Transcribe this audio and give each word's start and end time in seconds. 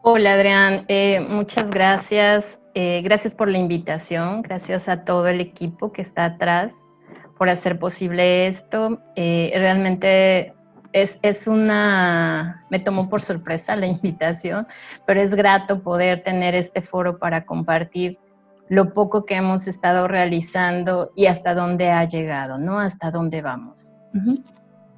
Hola 0.00 0.32
Adrián, 0.32 0.86
eh, 0.88 1.20
muchas 1.20 1.68
gracias. 1.68 2.62
Eh, 2.72 3.02
gracias 3.04 3.34
por 3.34 3.50
la 3.50 3.58
invitación, 3.58 4.40
gracias 4.40 4.88
a 4.88 5.04
todo 5.04 5.28
el 5.28 5.42
equipo 5.42 5.92
que 5.92 6.00
está 6.00 6.24
atrás 6.24 6.88
por 7.36 7.50
hacer 7.50 7.78
posible 7.78 8.46
esto. 8.46 8.98
Eh, 9.14 9.52
realmente 9.56 10.54
es, 10.94 11.20
es, 11.22 11.46
una, 11.46 12.64
me 12.70 12.78
tomó 12.78 13.10
por 13.10 13.20
sorpresa 13.20 13.76
la 13.76 13.86
invitación, 13.88 14.66
pero 15.06 15.20
es 15.20 15.34
grato 15.34 15.82
poder 15.82 16.22
tener 16.22 16.54
este 16.54 16.80
foro 16.80 17.18
para 17.18 17.44
compartir 17.44 18.18
lo 18.72 18.94
poco 18.94 19.26
que 19.26 19.36
hemos 19.36 19.68
estado 19.68 20.08
realizando 20.08 21.10
y 21.14 21.26
hasta 21.26 21.54
dónde 21.54 21.90
ha 21.90 22.06
llegado, 22.06 22.56
¿no? 22.56 22.78
Hasta 22.78 23.10
dónde 23.10 23.42
vamos. 23.42 23.92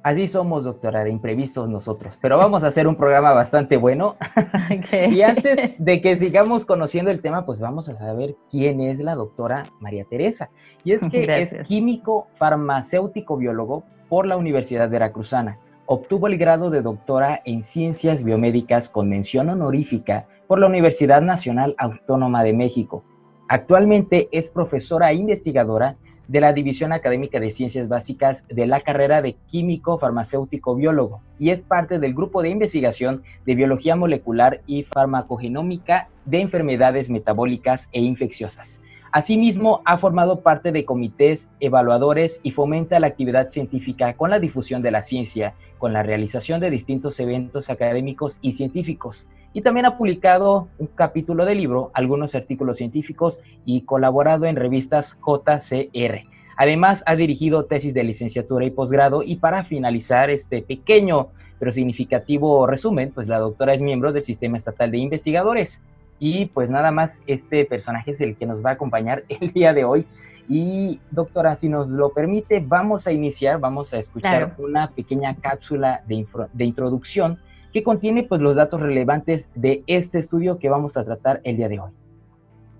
Así 0.01 0.29
somos, 0.29 0.63
doctora, 0.63 1.03
de 1.03 1.09
imprevistos 1.09 1.67
nosotros, 1.67 2.17
pero 2.21 2.37
vamos 2.37 2.63
a 2.63 2.67
hacer 2.67 2.87
un 2.87 2.95
programa 2.95 3.33
bastante 3.33 3.75
bueno. 3.75 4.15
y 5.11 5.21
antes 5.23 5.73
de 5.77 6.01
que 6.01 6.15
sigamos 6.15 6.63
conociendo 6.63 7.11
el 7.11 7.21
tema, 7.21 7.45
pues 7.45 7.59
vamos 7.59 7.89
a 7.89 7.95
saber 7.95 8.37
quién 8.49 8.79
es 8.79 8.99
la 8.99 9.13
doctora 9.13 9.65
María 9.81 10.05
Teresa. 10.09 10.49
Y 10.85 10.93
es 10.93 11.01
que 11.11 11.25
es 11.37 11.55
químico 11.67 12.27
farmacéutico 12.37 13.35
biólogo 13.35 13.83
por 14.07 14.25
la 14.25 14.37
Universidad 14.37 14.89
Veracruzana. 14.89 15.59
Obtuvo 15.85 16.27
el 16.27 16.37
grado 16.37 16.69
de 16.69 16.81
doctora 16.81 17.41
en 17.43 17.61
ciencias 17.61 18.23
biomédicas 18.23 18.87
con 18.87 19.09
mención 19.09 19.49
honorífica 19.49 20.27
por 20.47 20.59
la 20.59 20.67
Universidad 20.67 21.21
Nacional 21.21 21.75
Autónoma 21.77 22.41
de 22.41 22.53
México 22.53 23.03
Actualmente 23.47 24.27
es 24.31 24.49
profesora 24.49 25.11
e 25.11 25.15
investigadora 25.15 25.97
de 26.27 26.41
la 26.41 26.51
División 26.51 26.91
Académica 26.91 27.39
de 27.39 27.51
Ciencias 27.51 27.87
Básicas 27.87 28.43
de 28.47 28.65
la 28.65 28.81
carrera 28.81 29.21
de 29.21 29.35
Químico 29.51 29.99
Farmacéutico 29.99 30.73
Biólogo 30.73 31.21
y 31.37 31.51
es 31.51 31.61
parte 31.61 31.99
del 31.99 32.15
grupo 32.15 32.41
de 32.41 32.49
investigación 32.49 33.21
de 33.45 33.53
Biología 33.53 33.95
Molecular 33.95 34.61
y 34.65 34.81
Farmacogenómica 34.81 36.07
de 36.25 36.41
Enfermedades 36.41 37.11
Metabólicas 37.11 37.87
e 37.91 38.01
Infecciosas. 38.01 38.81
Asimismo, 39.11 39.81
ha 39.85 39.99
formado 39.99 40.41
parte 40.41 40.71
de 40.71 40.83
comités 40.83 41.47
evaluadores 41.59 42.39
y 42.41 42.49
fomenta 42.49 42.99
la 42.99 43.07
actividad 43.07 43.51
científica 43.51 44.13
con 44.15 44.31
la 44.31 44.39
difusión 44.39 44.81
de 44.81 44.89
la 44.89 45.03
ciencia, 45.03 45.53
con 45.77 45.93
la 45.93 46.01
realización 46.01 46.59
de 46.59 46.71
distintos 46.71 47.19
eventos 47.19 47.69
académicos 47.69 48.39
y 48.41 48.53
científicos. 48.53 49.27
Y 49.55 49.61
también 49.61 49.85
ha 49.85 49.97
publicado 49.97 50.67
un 50.79 50.87
capítulo 50.87 51.45
de 51.45 51.55
libro, 51.55 51.89
algunos 51.93 52.35
artículos 52.35 52.77
científicos 52.77 53.39
y 53.63 53.83
colaborado 53.83 54.47
en 54.47 54.57
revistas 54.57 55.17
JCR. 55.25 56.25
Además, 56.57 57.03
ha 57.05 57.15
dirigido 57.15 57.63
tesis 57.63 57.93
de 57.93 58.03
licenciatura 58.03 58.65
y 58.65 58.71
posgrado 58.71 59.23
y 59.23 59.37
para 59.37 59.63
finalizar 59.63 60.29
este 60.29 60.61
pequeño 60.61 61.29
pero 61.57 61.71
significativo 61.71 62.67
resumen, 62.67 63.13
pues 63.15 63.29
la 63.29 63.39
doctora 63.39 63.73
es 63.73 63.79
miembro 63.79 64.11
del 64.11 64.23
Sistema 64.23 64.57
Estatal 64.57 64.91
de 64.91 64.97
Investigadores. 64.97 65.81
Y 66.19 66.47
pues 66.47 66.69
nada 66.69 66.91
más, 66.91 67.21
este 67.25 67.63
personaje 67.63 68.11
es 68.11 68.19
el 68.19 68.35
que 68.35 68.45
nos 68.45 68.63
va 68.63 68.71
a 68.71 68.73
acompañar 68.73 69.23
el 69.29 69.53
día 69.53 69.73
de 69.73 69.85
hoy. 69.85 70.05
Y 70.49 70.99
doctora, 71.11 71.55
si 71.55 71.69
nos 71.69 71.87
lo 71.87 72.09
permite, 72.09 72.59
vamos 72.59 73.07
a 73.07 73.13
iniciar, 73.13 73.61
vamos 73.61 73.93
a 73.93 73.99
escuchar 73.99 74.53
una 74.57 74.91
pequeña 74.91 75.33
cápsula 75.35 76.03
de, 76.07 76.27
de, 76.51 76.65
introducción 76.65 77.39
que 77.75 77.83
contiene 77.83 78.23
pues 78.23 78.39
los 78.39 78.55
datos 78.55 78.79
relevantes 78.79 79.49
de 79.53 79.83
este 79.85 80.19
estudio 80.19 80.59
que 80.59 80.69
vamos 80.69 80.95
a 80.95 81.03
tratar 81.03 81.41
el 81.43 81.57
día 81.57 81.67
de 81.67 81.81
hoy. 81.81 81.91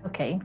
Ok. 0.06 0.42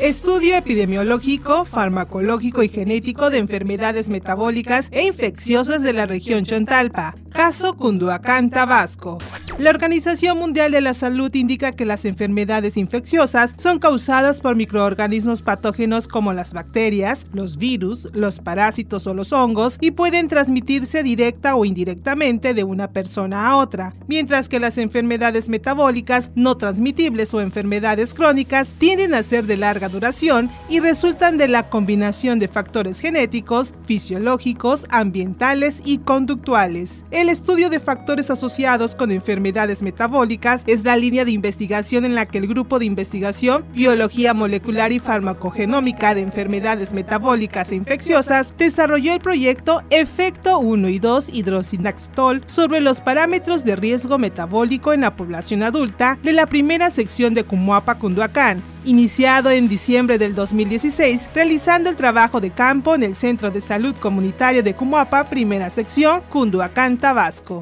Estudio 0.00 0.56
epidemiológico, 0.56 1.64
farmacológico 1.64 2.64
y 2.64 2.68
genético 2.68 3.30
de 3.30 3.38
enfermedades 3.38 4.10
metabólicas 4.10 4.88
e 4.90 5.06
infecciosas 5.06 5.84
de 5.84 5.92
la 5.92 6.06
región 6.06 6.44
Chontalpa, 6.44 7.14
caso 7.30 7.74
Cunduacán, 7.74 8.50
Tabasco. 8.50 9.18
La 9.58 9.70
Organización 9.70 10.38
Mundial 10.38 10.72
de 10.72 10.80
la 10.80 10.94
Salud 10.94 11.34
indica 11.34 11.72
que 11.72 11.84
las 11.84 12.04
enfermedades 12.04 12.76
infecciosas 12.76 13.54
son 13.58 13.78
causadas 13.78 14.40
por 14.40 14.56
microorganismos 14.56 15.42
patógenos 15.42 16.08
como 16.08 16.32
las 16.32 16.52
bacterias, 16.52 17.26
los 17.32 17.58
virus, 17.58 18.08
los 18.14 18.38
parásitos 18.38 19.06
o 19.06 19.12
los 19.12 19.32
hongos 19.32 19.76
y 19.80 19.90
pueden 19.90 20.28
transmitirse 20.28 21.02
directa 21.02 21.56
o 21.56 21.64
indirectamente 21.64 22.54
de 22.54 22.64
una 22.64 22.88
persona 22.88 23.48
a 23.48 23.56
otra, 23.56 23.94
mientras 24.08 24.48
que 24.48 24.60
las 24.60 24.78
enfermedades 24.78 25.48
metabólicas 25.48 26.32
no 26.34 26.56
transmitibles 26.56 27.34
o 27.34 27.40
enfermedades 27.40 28.14
crónicas 28.14 28.68
tienden 28.78 29.14
a 29.14 29.22
ser 29.22 29.44
de 29.44 29.56
larga 29.56 29.88
duración 29.88 30.50
y 30.68 30.80
resultan 30.80 31.36
de 31.36 31.48
la 31.48 31.68
combinación 31.68 32.38
de 32.38 32.48
factores 32.48 32.98
genéticos, 32.98 33.74
fisiológicos, 33.84 34.86
ambientales 34.88 35.82
y 35.84 35.98
conductuales. 35.98 37.04
El 37.20 37.28
estudio 37.28 37.68
de 37.68 37.80
factores 37.80 38.30
asociados 38.30 38.94
con 38.94 39.10
enfermedades 39.10 39.82
metabólicas 39.82 40.62
es 40.66 40.84
la 40.84 40.96
línea 40.96 41.26
de 41.26 41.32
investigación 41.32 42.06
en 42.06 42.14
la 42.14 42.24
que 42.24 42.38
el 42.38 42.46
grupo 42.46 42.78
de 42.78 42.86
investigación 42.86 43.62
Biología 43.74 44.32
Molecular 44.32 44.90
y 44.90 45.00
Farmacogenómica 45.00 46.14
de 46.14 46.22
Enfermedades 46.22 46.94
Metabólicas 46.94 47.72
e 47.72 47.74
Infecciosas 47.74 48.54
desarrolló 48.56 49.12
el 49.12 49.20
proyecto 49.20 49.82
Efecto 49.90 50.60
1 50.60 50.88
y 50.88 50.98
2 50.98 51.28
hidrosinaxtol 51.28 52.42
sobre 52.46 52.80
los 52.80 53.02
parámetros 53.02 53.66
de 53.66 53.76
riesgo 53.76 54.16
metabólico 54.16 54.94
en 54.94 55.02
la 55.02 55.14
población 55.14 55.62
adulta 55.62 56.18
de 56.22 56.32
la 56.32 56.46
primera 56.46 56.88
sección 56.88 57.34
de 57.34 57.44
Cumuapa, 57.44 57.96
Cunduacán, 57.96 58.62
iniciado 58.84 59.50
en 59.50 59.68
diciembre 59.68 60.18
del 60.18 60.34
2016, 60.34 61.30
realizando 61.34 61.90
el 61.90 61.96
trabajo 61.96 62.40
de 62.40 62.50
campo 62.50 62.94
en 62.94 63.02
el 63.02 63.14
Centro 63.14 63.50
de 63.50 63.60
Salud 63.60 63.94
Comunitario 63.96 64.62
de 64.62 64.74
Cumuapa, 64.74 65.24
primera 65.24 65.68
sección, 65.70 66.22
Cunduacán, 66.30 66.96
Tabasco. 67.10 67.60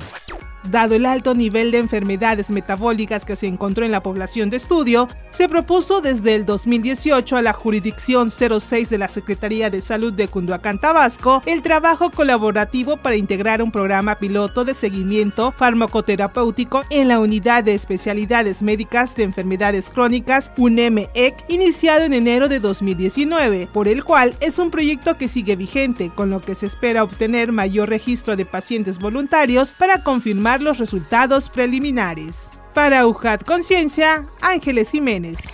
Dado 0.70 0.94
el 0.94 1.06
alto 1.06 1.34
nivel 1.34 1.70
de 1.70 1.78
enfermedades 1.78 2.50
metabólicas 2.50 3.24
que 3.24 3.36
se 3.36 3.46
encontró 3.46 3.86
en 3.86 3.90
la 3.90 4.02
población 4.02 4.50
de 4.50 4.58
estudio, 4.58 5.08
se 5.30 5.48
propuso 5.48 6.02
desde 6.02 6.34
el 6.34 6.44
2018 6.44 7.36
a 7.38 7.42
la 7.42 7.54
Jurisdicción 7.54 8.28
06 8.30 8.90
de 8.90 8.98
la 8.98 9.08
Secretaría 9.08 9.70
de 9.70 9.80
Salud 9.80 10.12
de 10.12 10.28
Cunduacán, 10.28 10.78
Tabasco, 10.78 11.42
el 11.46 11.62
trabajo 11.62 12.10
colaborativo 12.10 12.98
para 12.98 13.16
integrar 13.16 13.62
un 13.62 13.72
programa 13.72 14.16
piloto 14.16 14.66
de 14.66 14.74
seguimiento 14.74 15.52
farmacoterapéutico 15.52 16.82
en 16.90 17.08
la 17.08 17.18
Unidad 17.18 17.64
de 17.64 17.72
Especialidades 17.72 18.62
Médicas 18.62 19.16
de 19.16 19.22
Enfermedades 19.22 19.88
Crónicas, 19.88 20.52
UNEMEC, 20.58 21.34
iniciado 21.48 22.04
en 22.04 22.12
enero 22.12 22.48
de 22.48 22.60
2019, 22.60 23.68
por 23.72 23.88
el 23.88 24.04
cual 24.04 24.34
es 24.40 24.58
un 24.58 24.70
proyecto 24.70 25.16
que 25.16 25.28
sigue 25.28 25.56
vigente, 25.56 26.10
con 26.14 26.28
lo 26.28 26.40
que 26.40 26.54
se 26.54 26.66
espera 26.66 27.04
obtener 27.04 27.52
mayor 27.52 27.88
registro 27.88 28.36
de 28.36 28.44
pacientes 28.44 28.98
voluntarios 28.98 29.72
para 29.72 30.02
confirmar 30.02 30.57
los 30.60 30.78
resultados 30.78 31.48
preliminares. 31.48 32.50
Para 32.74 33.06
UJAT 33.06 33.44
Conciencia, 33.44 34.26
Ángeles 34.40 34.90
Jiménez. 34.90 35.48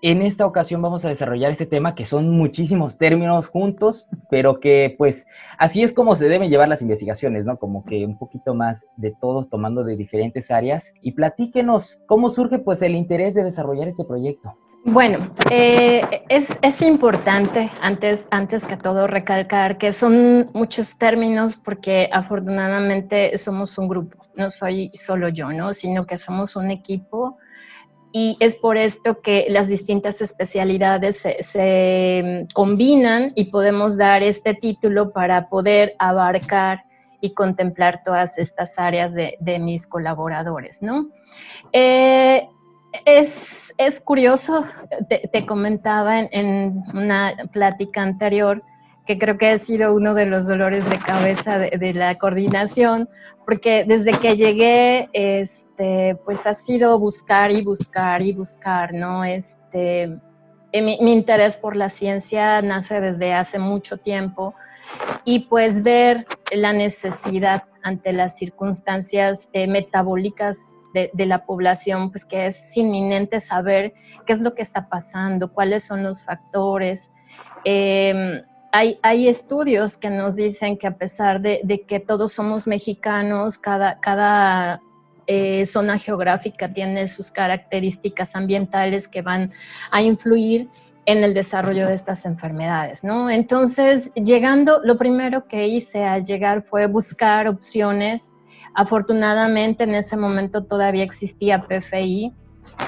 en 0.00 0.22
esta 0.22 0.46
ocasión 0.46 0.80
vamos 0.80 1.04
a 1.04 1.08
desarrollar 1.08 1.50
este 1.50 1.66
tema 1.66 1.94
que 1.94 2.06
son 2.06 2.30
muchísimos 2.30 2.98
términos 2.98 3.48
juntos, 3.48 4.06
pero 4.30 4.60
que 4.60 4.94
pues 4.96 5.26
así 5.58 5.82
es 5.82 5.92
como 5.92 6.14
se 6.14 6.28
deben 6.28 6.50
llevar 6.50 6.68
las 6.68 6.82
investigaciones, 6.82 7.44
¿no? 7.44 7.58
Como 7.58 7.84
que 7.84 8.04
un 8.04 8.16
poquito 8.16 8.54
más 8.54 8.86
de 8.96 9.12
todo, 9.20 9.46
tomando 9.46 9.82
de 9.82 9.96
diferentes 9.96 10.50
áreas. 10.50 10.92
Y 11.02 11.12
platíquenos 11.12 11.98
cómo 12.06 12.30
surge 12.30 12.58
pues 12.60 12.80
el 12.82 12.94
interés 12.94 13.34
de 13.34 13.42
desarrollar 13.42 13.88
este 13.88 14.04
proyecto. 14.04 14.54
Bueno, 14.90 15.18
eh, 15.50 16.24
es, 16.30 16.80
importante 16.80 17.70
antes, 17.82 18.26
antes 18.30 18.66
que 18.66 18.78
todo 18.78 19.06
recalcar 19.06 19.76
que 19.76 19.92
son 19.92 20.50
muchos 20.54 20.96
términos 20.96 21.56
porque 21.56 22.08
afortunadamente 22.10 23.36
somos 23.36 23.76
un 23.76 23.86
grupo, 23.86 24.24
no 24.34 24.48
soy 24.48 24.90
solo 24.94 25.28
yo, 25.28 25.52
¿no? 25.52 25.74
Sino 25.74 26.06
que 26.06 26.16
somos 26.16 26.56
un 26.56 26.70
equipo 26.70 27.36
y 28.12 28.38
es 28.40 28.54
por 28.54 28.78
esto 28.78 29.20
que 29.20 29.46
las 29.50 29.68
distintas 29.68 30.22
especialidades 30.22 31.26
se, 31.38 32.46
mm, 32.48 32.54
combinan 32.54 33.32
y 33.34 33.50
podemos 33.50 33.98
dar 33.98 34.22
este 34.22 34.54
título 34.54 35.12
para 35.12 35.50
poder 35.50 35.96
abarcar 35.98 36.84
y 37.20 37.34
contemplar 37.34 38.02
todas 38.04 38.38
estas 38.38 38.78
áreas 38.78 39.12
de, 39.12 39.58
mis 39.60 39.86
colaboradores, 39.86 40.80
¿no? 40.80 41.10
Eh, 41.72 42.48
es, 43.04 43.67
curioso, 44.04 44.64
te, 45.08 45.46
comentaba 45.46 46.20
en, 46.20 46.84
una 46.94 47.34
plática 47.52 48.02
anterior, 48.02 48.62
que 49.06 49.18
creo 49.18 49.38
que 49.38 49.50
ha 49.50 49.58
sido 49.58 49.94
uno 49.94 50.14
de 50.14 50.26
los 50.26 50.46
dolores 50.46 50.88
de 50.90 50.98
cabeza 50.98 51.58
de, 51.58 51.94
la 51.94 52.16
coordinación, 52.16 53.08
porque 53.46 53.84
desde 53.86 54.12
que 54.18 54.36
llegué, 54.36 55.08
este, 55.12 56.16
pues 56.24 56.46
ha 56.46 56.54
sido 56.54 56.98
buscar 56.98 57.50
y 57.52 57.62
buscar 57.62 58.20
y 58.20 58.32
buscar, 58.32 58.92
¿no? 58.92 59.24
Este, 59.24 60.18
eh, 60.72 60.82
mi, 60.82 61.12
interés 61.12 61.56
por 61.56 61.76
la 61.76 61.88
ciencia 61.88 62.60
nace 62.60 63.00
desde 63.00 63.32
hace 63.32 63.58
mucho 63.58 63.96
tiempo 63.96 64.54
y 65.24 65.40
pues 65.40 65.82
ver 65.82 66.26
la 66.52 66.72
necesidad 66.72 67.64
ante 67.82 68.12
las 68.12 68.36
circunstancias 68.36 69.48
eh, 69.54 69.66
metabólicas 69.66 70.74
de, 71.12 71.26
la 71.26 71.44
población, 71.44 72.10
pues 72.10 72.24
que 72.24 72.46
es 72.46 72.76
inminente 72.76 73.40
saber 73.40 73.94
qué 74.26 74.32
es 74.32 74.40
lo 74.40 74.54
que 74.54 74.62
está 74.62 74.88
pasando, 74.88 75.52
cuáles 75.52 75.84
son 75.84 76.02
los 76.02 76.22
factores. 76.22 77.10
Eh, 77.64 78.42
hay, 78.72 79.28
estudios 79.28 79.96
que 79.96 80.10
nos 80.10 80.36
dicen 80.36 80.76
que 80.76 80.86
a 80.86 80.96
pesar 80.96 81.40
de, 81.40 81.84
que 81.86 82.00
todos 82.00 82.32
somos 82.32 82.66
mexicanos, 82.66 83.58
cada, 83.58 83.98
cada 84.00 84.80
eh, 85.26 85.64
zona 85.66 85.98
geográfica 85.98 86.72
tiene 86.72 87.08
sus 87.08 87.30
características 87.30 88.36
ambientales 88.36 89.08
que 89.08 89.22
van 89.22 89.52
a 89.90 90.02
influir 90.02 90.68
en 91.06 91.24
el 91.24 91.32
desarrollo 91.32 91.86
de 91.86 91.94
estas 91.94 92.26
enfermedades, 92.26 93.02
¿no? 93.02 93.30
Entonces, 93.30 94.12
llegando, 94.14 94.80
lo 94.84 94.98
primero 94.98 95.46
que 95.48 95.66
hice 95.66 96.04
al 96.04 96.22
llegar 96.22 96.62
fue 96.62 96.86
buscar 96.86 97.48
opciones. 97.48 98.32
Afortunadamente, 98.74 99.84
en 99.84 99.94
ese 99.94 100.16
momento 100.16 100.64
todavía 100.64 101.04
existía 101.04 101.66
PFI 101.66 102.32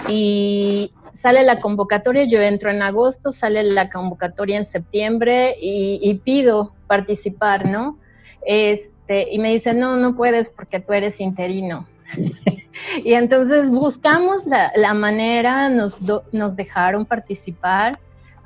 y 0.08 0.92
sale 1.12 1.42
la 1.42 1.58
convocatoria, 1.58 2.24
yo 2.24 2.40
entro 2.40 2.70
en 2.70 2.82
agosto, 2.82 3.32
sale 3.32 3.62
la 3.64 3.90
convocatoria 3.90 4.56
en 4.56 4.64
septiembre 4.64 5.56
y, 5.60 6.20
pido 6.24 6.72
participar, 6.86 7.68
¿no? 7.68 7.98
Este, 8.46 9.26
y 9.30 9.38
me 9.38 9.50
dicen, 9.50 9.78
no, 9.78 9.96
no 9.96 10.16
puedes 10.16 10.50
porque 10.50 10.80
tú 10.80 10.92
eres 10.92 11.20
interino. 11.20 11.86
y 13.04 13.14
entonces 13.14 13.70
buscamos 13.70 14.44
la, 14.46 14.94
manera, 14.94 15.68
nos, 15.68 15.98
nos 16.32 16.56
dejaron 16.56 17.04
participar 17.04 17.98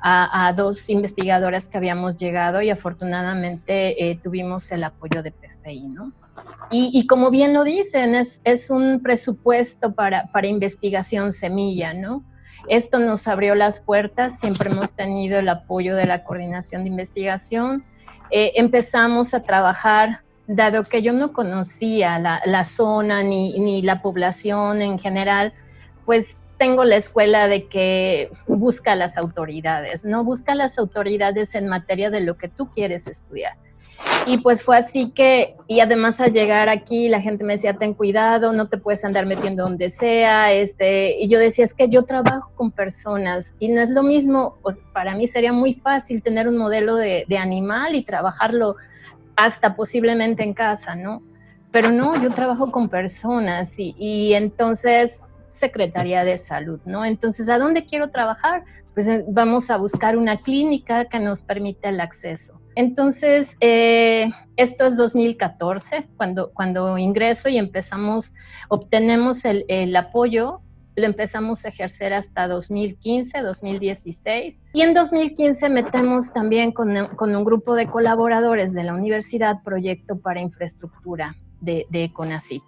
a, 0.07 0.53
dos 0.55 0.87
investigadoras 0.89 1.67
que 1.67 1.77
habíamos 1.77 2.15
llegado 2.15 2.61
y 2.61 2.69
afortunadamente 2.69 4.09
eh, 4.09 4.19
tuvimos 4.21 4.71
el 4.71 4.83
apoyo 4.83 5.23
de 5.23 5.31
PFI, 5.31 5.87
¿no? 5.87 6.11
Y, 6.71 7.07
como 7.07 7.29
bien 7.29 7.53
lo 7.53 7.63
dicen, 7.63 8.15
es, 8.15 8.41
es 8.43 8.69
un 8.69 9.01
presupuesto 9.01 9.93
para, 9.93 10.25
para 10.33 10.47
investigación 10.47 11.31
semilla, 11.31 11.93
¿no? 11.93 12.23
Esto 12.67 12.99
nos 12.99 13.27
abrió 13.27 13.55
las 13.55 13.79
puertas, 13.79 14.39
siempre 14.39 14.71
hemos 14.71 14.95
tenido 14.95 15.39
el 15.39 15.47
apoyo 15.49 15.95
de 15.95 16.05
la 16.05 16.23
coordinación 16.23 16.83
de 16.83 16.89
investigación. 16.89 17.85
Eh, 18.31 18.53
empezamos 18.55 19.33
a 19.33 19.43
trabajar, 19.43 20.21
dado 20.47 20.83
que 20.83 21.01
yo 21.01 21.13
no 21.13 21.31
conocía 21.31 22.17
la, 22.19 22.65
zona 22.65 23.21
ni, 23.21 23.57
ni, 23.59 23.81
la 23.83 24.01
población 24.01 24.81
en 24.81 24.97
general, 24.97 25.53
pues 26.05 26.37
tengo 26.57 26.85
la 26.85 26.95
escuela 26.95 27.47
de 27.47 27.67
que 27.67 28.31
busca 28.47 28.95
las 28.95 29.17
autoridades, 29.17 30.05
¿no? 30.05 30.23
Busca 30.23 30.55
las 30.55 30.79
autoridades 30.79 31.53
en 31.53 31.67
materia 31.67 32.09
de 32.09 32.21
lo 32.21 32.37
que 32.37 32.47
tú 32.47 32.69
quieres 32.71 33.07
estudiar. 33.07 33.57
Y 34.27 34.39
pues 34.39 34.63
fue 34.63 34.77
así 34.77 35.11
que, 35.11 35.55
y 35.67 35.81
además 35.81 36.19
al 36.19 36.31
llegar 36.31 36.67
aquí 36.67 37.09
la 37.09 37.21
gente 37.21 37.43
me 37.43 37.53
decía, 37.53 37.77
ten 37.77 37.93
cuidado, 37.93 38.53
no 38.53 38.67
te 38.67 38.77
puedes 38.77 39.05
andar 39.05 39.25
metiendo 39.27 39.63
donde 39.63 39.91
sea, 39.91 40.51
este, 40.51 41.15
y 41.19 41.27
yo 41.27 41.37
decía, 41.37 41.63
es 41.63 41.73
que 41.73 41.89
yo 41.89 42.03
trabajo 42.03 42.51
con 42.55 42.71
personas 42.71 43.55
y 43.59 43.67
no 43.67 43.81
es 43.81 43.91
lo 43.91 44.01
mismo, 44.01 44.57
pues 44.63 44.79
para 44.93 45.15
mí 45.15 45.27
sería 45.27 45.53
muy 45.53 45.75
fácil 45.75 46.23
tener 46.23 46.47
un 46.47 46.57
modelo 46.57 46.95
de, 46.95 47.25
animal 47.37 47.95
y 47.95 48.01
trabajarlo 48.01 48.77
hasta 49.35 49.75
posiblemente 49.75 50.41
en 50.41 50.53
casa, 50.53 50.95
¿no? 50.95 51.21
Pero 51.71 51.91
no, 51.91 52.19
yo 52.21 52.31
trabajo 52.31 52.71
con 52.71 52.89
personas 52.89 53.75
y, 53.77 54.33
entonces 54.33 55.21
Secretaría 55.49 56.23
de 56.23 56.37
Salud, 56.37 56.79
¿no? 56.85 57.05
Entonces, 57.05 57.49
¿a 57.49 57.59
dónde 57.59 57.85
quiero 57.85 58.09
trabajar? 58.09 58.63
Pues 58.93 59.07
eh, 59.07 59.23
vamos 59.27 59.69
a 59.69 59.77
buscar 59.77 60.17
una 60.17 60.37
clínica 60.37 61.05
que 61.05 61.19
nos 61.19 61.43
permita 61.43 61.89
el 61.89 61.99
acceso. 61.99 62.59
Entonces, 62.75 63.57
eh, 63.61 64.29
esto 64.57 64.85
es 64.85 64.97
2014, 64.97 66.07
cuando, 66.17 66.51
cuando 66.53 66.97
ingreso 66.97 67.49
y 67.49 67.57
empezamos, 67.57 68.33
obtenemos 68.69 69.45
el, 69.45 69.65
el 69.67 69.95
apoyo 69.95 70.61
lo 70.95 71.05
empezamos 71.05 71.65
a 71.65 71.69
ejercer 71.69 72.13
hasta 72.13 72.47
2015, 72.47 73.41
2016. 73.41 74.61
Y 74.73 74.81
en 74.81 74.93
2015 74.93 75.69
metemos 75.69 76.31
también 76.33 76.71
con, 76.71 77.07
con, 77.15 77.35
un 77.35 77.43
grupo 77.43 77.75
de 77.75 77.87
colaboradores 77.87 78.73
de 78.73 78.83
la 78.83 78.93
universidad 78.93 79.61
proyecto 79.63 80.17
para 80.17 80.39
infraestructura 80.39 81.35
de, 81.59 81.85
de 81.89 82.11
CONACIT. 82.13 82.63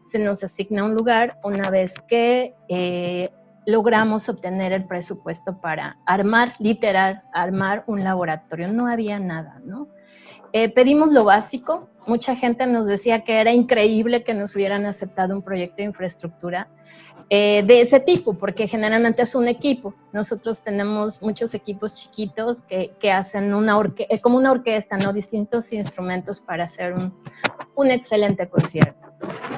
Se 0.00 0.18
nos 0.18 0.44
asigna 0.44 0.84
un 0.84 0.94
lugar 0.94 1.38
una 1.42 1.70
vez 1.70 1.94
que 2.08 2.54
eh, 2.68 3.30
logramos 3.66 4.28
obtener 4.28 4.72
el 4.72 4.86
presupuesto 4.86 5.60
para 5.60 5.98
armar, 6.06 6.52
literal, 6.58 7.22
armar 7.32 7.84
un 7.86 8.04
laboratorio. 8.04 8.68
No 8.68 8.86
había 8.86 9.18
nada, 9.18 9.60
¿no? 9.64 9.88
Eh, 10.52 10.68
pedimos 10.68 11.12
lo 11.12 11.24
básico. 11.24 11.88
Mucha 12.06 12.36
gente 12.36 12.66
nos 12.66 12.86
decía 12.86 13.24
que 13.24 13.40
era 13.40 13.52
increíble 13.52 14.24
que 14.24 14.34
nos 14.34 14.54
hubieran 14.56 14.86
aceptado 14.86 15.34
un 15.34 15.42
proyecto 15.42 15.76
de 15.76 15.84
infraestructura 15.84 16.68
eh, 17.30 17.62
de 17.64 17.80
ese 17.80 18.00
tipo, 18.00 18.34
porque 18.34 18.68
generalmente 18.68 19.22
es 19.22 19.34
un 19.34 19.48
equipo. 19.48 19.94
Nosotros 20.12 20.62
tenemos 20.62 21.22
muchos 21.22 21.54
equipos 21.54 21.94
chiquitos 21.94 22.60
que, 22.62 22.92
que 23.00 23.10
hacen 23.10 23.54
una 23.54 23.78
orquesta, 23.78 24.18
como 24.18 24.36
una 24.36 24.50
orquesta, 24.50 24.98
¿no? 24.98 25.12
Distintos 25.12 25.72
instrumentos 25.72 26.40
para 26.40 26.64
hacer 26.64 26.92
un, 26.92 27.14
un 27.74 27.90
excelente 27.90 28.48
concierto. 28.48 29.11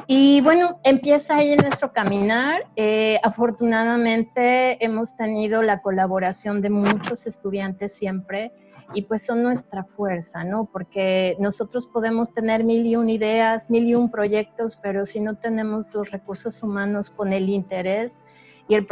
Y 0.07 0.41
bueno, 0.43 0.81
empieza 0.85 1.37
ahí 1.37 1.57
nuestro 1.57 1.93
caminar. 1.93 2.67
Eh, 2.77 3.19
afortunadamente 3.23 4.85
hemos 4.85 5.17
tenido 5.17 5.63
la 5.63 5.81
colaboración 5.81 6.61
de 6.61 6.71
muchos 6.71 7.27
estudiantes 7.27 7.95
siempre 7.95 8.53
y 8.93 9.03
pues 9.03 9.25
son 9.25 9.43
nuestra 9.43 9.83
fuerza, 9.83 10.45
¿no? 10.45 10.67
Porque 10.71 11.37
nosotros 11.39 11.87
podemos 11.87 12.35
tener 12.35 12.65
mil 12.65 12.85
y 12.85 12.97
un 12.97 13.09
ideas, 13.09 13.71
mil 13.71 13.87
y 13.87 13.95
un 13.95 14.11
proyectos, 14.11 14.77
pero 14.77 15.05
si 15.05 15.21
no 15.21 15.37
tenemos 15.37 15.95
los 15.95 16.11
recursos 16.11 16.63
humanos 16.63 17.11
con 17.11 17.33
el 17.33 17.49
interés 17.49 18.21
y 18.69 18.75
el, 18.75 18.87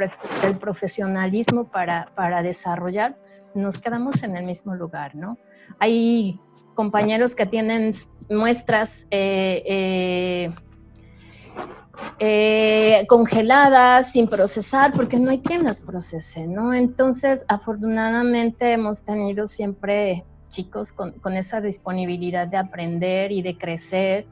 el 0.44 0.58
profesionalismo 0.58 1.64
para, 1.64 2.10
para 2.14 2.42
desarrollar, 2.42 3.16
pues 3.18 3.52
nos 3.54 3.78
quedamos 3.78 4.22
en 4.22 4.36
el 4.36 4.46
mismo 4.46 4.74
lugar, 4.74 5.14
¿no? 5.14 5.36
Hay 5.78 6.40
compañeros 6.74 7.34
que 7.34 7.46
tienen 7.46 7.94
muestras 8.28 9.06
eh, 9.10 9.62
eh, 9.66 10.50
eh, 12.18 13.04
congeladas, 13.08 14.12
sin 14.12 14.26
procesar, 14.28 14.92
porque 14.92 15.18
no 15.18 15.30
hay 15.30 15.40
quien 15.40 15.64
las 15.64 15.80
procese, 15.80 16.46
¿no? 16.46 16.74
Entonces, 16.74 17.44
afortunadamente 17.48 18.72
hemos 18.72 19.04
tenido 19.04 19.46
siempre 19.46 20.24
chicos 20.48 20.92
con, 20.92 21.14
esa 21.34 21.60
disponibilidad 21.60 22.46
de 22.46 22.58
aprender 22.58 23.32
y 23.32 23.42
de 23.42 23.56
crecer. 23.56 24.26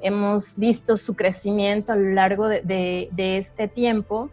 Hemos 0.00 0.56
visto 0.56 0.96
su 0.96 1.14
crecimiento 1.14 1.92
a 1.92 1.96
lo 1.96 2.10
largo 2.10 2.48
de, 2.48 3.08
este 3.16 3.68
tiempo 3.68 4.30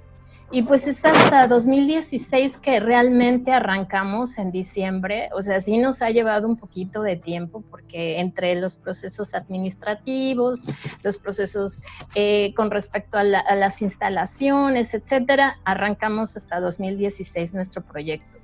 Y 0.51 0.63
pues 0.63 0.85
es 0.85 1.03
hasta 1.05 1.47
2016 1.47 2.57
que 2.57 2.79
realmente 2.81 3.53
arrancamos 3.53 4.37
en 4.37 4.51
diciembre, 4.51 5.29
o 5.33 5.41
sea, 5.41 5.61
sí 5.61 5.77
nos 5.77 6.01
ha 6.01 6.09
llevado 6.09 6.47
un 6.47 6.57
poquito 6.57 7.03
de 7.03 7.15
tiempo 7.15 7.63
porque 7.69 8.19
entre 8.19 8.55
los 8.55 8.75
procesos 8.75 9.33
administrativos, 9.33 10.65
los 11.03 11.17
procesos 11.17 11.83
eh, 12.15 12.53
con 12.55 12.69
respecto 12.69 13.17
a, 13.17 13.21
a 13.21 13.55
las 13.55 13.81
instalaciones, 13.81 14.93
etcétera, 14.93 15.57
arrancamos 15.63 16.35
hasta 16.35 16.59
2016 16.59 17.53
nuestro 17.53 17.81
proyecto 17.81 18.41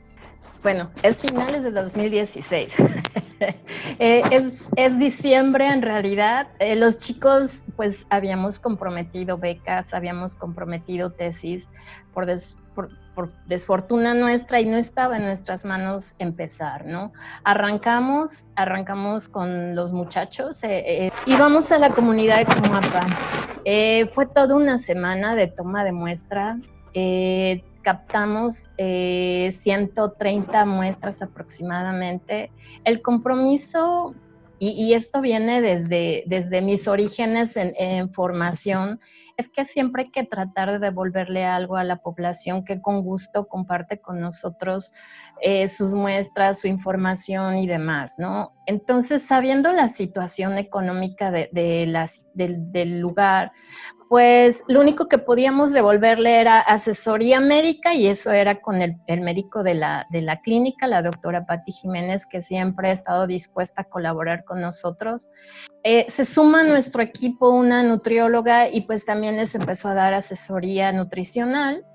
bueno, 0.63 0.89
es 1.01 1.21
finales 1.21 1.63
de 1.63 1.71
2016. 1.71 2.73
Eh, 3.99 4.21
es, 4.75 4.99
diciembre 4.99 5.67
en 5.67 5.81
realidad. 5.81 6.47
Eh, 6.59 6.75
los 6.75 6.97
chicos, 6.97 7.63
pues 7.75 8.05
habíamos 8.09 8.59
comprometido 8.59 9.37
becas, 9.37 9.93
habíamos 9.93 10.35
comprometido 10.35 11.11
tesis 11.11 11.69
por, 12.13 12.27
desfortuna 13.47 14.13
nuestra 14.13 14.59
y 14.59 14.65
no 14.65 14.77
estaba 14.77 15.17
en 15.17 15.23
nuestras 15.23 15.65
manos 15.65 16.15
empezar, 16.19 16.85
¿no? 16.85 17.11
Arrancamos, 17.43 18.47
arrancamos 18.55 19.27
con 19.27 19.75
los 19.75 19.93
muchachos, 19.93 20.63
eh, 20.63 21.11
íbamos 21.25 21.71
a 21.71 21.79
la 21.79 21.89
comunidad 21.89 22.37
de 22.37 22.45
Comapan. 22.45 23.09
fue 24.13 24.27
toda 24.27 24.55
una 24.55 24.77
semana 24.77 25.35
de 25.35 25.47
toma 25.47 25.83
de 25.83 25.91
muestra 25.91 26.59
captamos 27.87 28.71
130 28.75 30.61
eh, 30.61 30.65
muestras 30.65 31.21
aproximadamente. 31.21 32.51
El 32.83 33.01
compromiso, 33.01 34.13
y, 34.59 34.91
esto 34.91 35.21
viene 35.21 35.61
desde, 35.61 36.25
desde 36.25 36.61
mis 36.61 36.89
orígenes 36.89 37.55
en, 37.55 38.11
formación, 38.11 38.99
es 39.37 39.47
que 39.47 39.63
siempre 39.63 40.03
hay 40.03 40.11
que 40.11 40.25
tratar 40.25 40.69
de 40.69 40.79
devolverle 40.79 41.45
algo 41.45 41.77
a 41.77 41.85
la 41.85 42.01
población 42.01 42.65
que 42.65 42.81
con 42.81 43.03
gusto 43.03 43.47
comparte 43.47 44.01
con 44.01 44.19
nosotros 44.19 44.91
eh, 45.41 45.67
sus 45.67 45.93
muestras, 45.93 46.59
su 46.59 46.67
información 46.67 47.57
y 47.57 47.67
demás, 47.67 48.15
¿no? 48.17 48.53
Entonces, 48.65 49.23
sabiendo 49.23 49.71
la 49.71 49.89
situación 49.89 50.57
económica 50.57 51.31
de, 51.31 51.85
las, 51.87 52.25
del 52.33 52.99
lugar, 52.99 53.51
pues 54.09 54.63
lo 54.67 54.79
único 54.79 55.07
que 55.07 55.17
podíamos 55.17 55.73
devolverle 55.73 56.39
era 56.39 56.59
asesoría 56.59 57.39
médica 57.39 57.93
y 57.93 58.07
eso 58.07 58.31
era 58.31 58.61
con 58.61 58.81
el, 58.81 58.95
médico 59.21 59.63
de 59.63 59.75
la, 59.75 60.07
de 60.09 60.21
la, 60.21 60.39
clínica, 60.41 60.87
la 60.87 61.01
doctora 61.01 61.45
Patti 61.45 61.71
Jiménez, 61.71 62.25
que 62.25 62.41
siempre 62.41 62.89
ha 62.89 62.93
estado 62.93 63.27
dispuesta 63.27 63.81
a 63.81 63.85
colaborar 63.85 64.45
con 64.45 64.61
nosotros. 64.61 65.29
Eh, 65.83 66.05
se 66.09 66.25
suma 66.25 66.61
a 66.61 66.63
nuestro 66.63 67.01
equipo 67.01 67.49
una 67.49 67.83
nutrióloga 67.83 68.69
y 68.69 68.81
pues 68.81 69.05
también 69.05 69.35
les 69.37 69.55
empezó 69.55 69.89
a 69.89 69.93
dar 69.93 70.13
asesoría 70.13 70.91
nutricional 70.91 71.85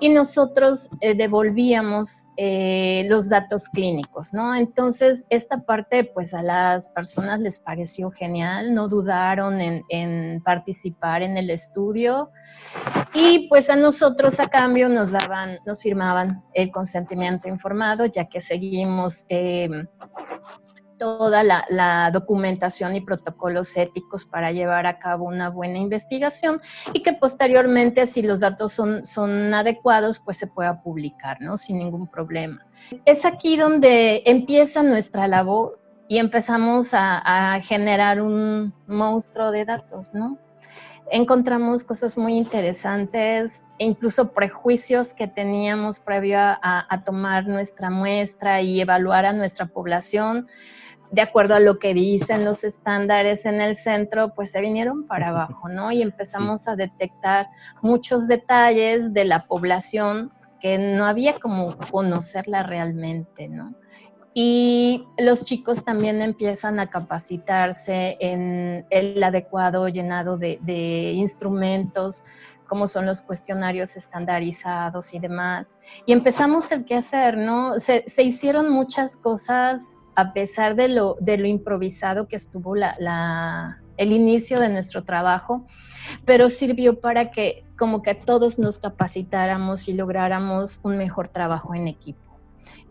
y 0.00 0.08
nosotros 0.10 0.90
eh, 1.00 1.14
devolvíamos 1.14 2.26
eh, 2.36 3.06
los 3.08 3.28
datos 3.28 3.68
clínicos, 3.68 4.32
¿no? 4.32 4.54
Entonces, 4.54 5.26
esta 5.28 5.58
parte, 5.58 6.04
pues 6.04 6.34
a 6.34 6.42
las 6.42 6.88
personas 6.90 7.40
les 7.40 7.58
pareció 7.58 8.10
genial, 8.10 8.74
no 8.74 8.88
dudaron 8.88 9.60
en, 9.60 10.42
participar 10.42 11.22
en 11.22 11.36
el 11.36 11.50
estudio 11.50 12.30
y 13.12 13.48
pues 13.48 13.70
a 13.70 13.76
nosotros 13.76 14.38
a 14.40 14.48
cambio 14.48 14.88
nos 14.88 15.12
daban, 15.12 15.58
nos 15.66 15.82
firmaban 15.82 16.44
el 16.54 16.70
consentimiento 16.70 17.48
informado, 17.48 18.06
ya 18.06 18.26
que 18.26 18.40
seguimos 18.40 19.24
eh, 19.28 19.68
toda 20.98 21.42
la, 21.42 22.10
documentación 22.12 22.96
y 22.96 23.00
protocolos 23.00 23.76
éticos 23.76 24.24
para 24.24 24.52
llevar 24.52 24.86
a 24.86 24.98
cabo 24.98 25.26
una 25.26 25.48
buena 25.48 25.78
investigación 25.78 26.60
y 26.92 27.02
que 27.02 27.12
posteriormente, 27.12 28.06
si 28.06 28.22
los 28.22 28.40
datos 28.40 28.72
son, 28.72 29.04
son 29.06 29.54
adecuados, 29.54 30.18
pues 30.18 30.36
se 30.36 30.46
pueda 30.46 30.82
publicar, 30.82 31.40
¿no? 31.40 31.56
Sin 31.56 31.78
ningún 31.78 32.06
problema. 32.08 32.66
Es 33.04 33.24
aquí 33.24 33.56
donde 33.56 34.22
empieza 34.26 34.82
nuestra 34.82 35.28
labor 35.28 35.78
y 36.08 36.18
empezamos 36.18 36.90
a, 36.92 37.60
generar 37.62 38.20
un 38.20 38.72
monstruo 38.86 39.50
de 39.50 39.64
datos, 39.64 40.14
¿no? 40.14 40.38
encontramos 41.10 41.84
cosas 41.84 42.18
muy 42.18 42.36
interesantes, 42.36 43.64
e 43.78 43.86
incluso 43.86 44.32
prejuicios 44.32 45.14
que 45.14 45.26
teníamos 45.26 45.98
previo 45.98 46.38
a, 46.38 47.02
tomar 47.04 47.46
nuestra 47.46 47.88
muestra 47.88 48.60
y 48.60 48.80
evaluar 48.80 49.24
a 49.24 49.32
nuestra 49.32 49.66
población 49.66 50.46
de 51.10 51.22
acuerdo 51.22 51.54
a 51.54 51.60
lo 51.60 51.78
que 51.78 51.94
dicen 51.94 52.44
los 52.44 52.64
estándares 52.64 53.46
en 53.46 53.60
el 53.60 53.76
centro, 53.76 54.34
pues 54.34 54.50
se 54.50 54.60
vinieron 54.60 55.06
para 55.06 55.28
abajo, 55.28 55.68
¿no? 55.68 55.90
Y 55.90 56.02
empezamos 56.02 56.68
a 56.68 56.76
detectar 56.76 57.48
muchos 57.82 58.28
detalles 58.28 59.12
de 59.14 59.24
la 59.24 59.46
población 59.46 60.32
que 60.60 60.76
no 60.78 61.06
había 61.06 61.38
como 61.38 61.76
conocerla 61.90 62.62
realmente, 62.62 63.48
¿no? 63.48 63.74
Y 64.34 65.04
los 65.18 65.44
chicos 65.44 65.84
también 65.84 66.20
empiezan 66.20 66.78
a 66.78 66.88
capacitarse 66.88 68.16
en 68.20 68.86
el 68.90 69.22
adecuado 69.22 69.88
llenado 69.88 70.36
de, 70.36 71.12
instrumentos, 71.14 72.24
como 72.68 72.86
son 72.86 73.06
los 73.06 73.22
cuestionarios 73.22 73.96
estandarizados 73.96 75.14
y 75.14 75.18
demás. 75.18 75.76
Y 76.06 76.12
empezamos 76.12 76.70
el 76.70 76.84
qué 76.84 76.96
hacer, 76.96 77.38
¿no? 77.38 77.78
Se, 77.78 78.04
se 78.06 78.22
hicieron 78.22 78.70
muchas 78.70 79.16
cosas 79.16 79.98
a 80.18 80.32
pesar 80.32 80.74
de 80.74 80.88
lo, 80.88 81.16
improvisado 81.46 82.26
que 82.26 82.34
estuvo 82.34 82.74
el 82.74 84.12
inicio 84.12 84.58
de 84.58 84.68
nuestro 84.68 85.04
trabajo, 85.04 85.64
pero 86.24 86.50
sirvió 86.50 86.98
para 86.98 87.30
que 87.30 87.64
como 87.78 88.02
que 88.02 88.16
todos 88.16 88.58
nos 88.58 88.80
capacitáramos 88.80 89.86
y 89.86 89.92
lográramos 89.92 90.80
un 90.82 90.98
mejor 90.98 91.28
trabajo 91.28 91.72
en 91.76 91.86
equipo. 91.86 92.18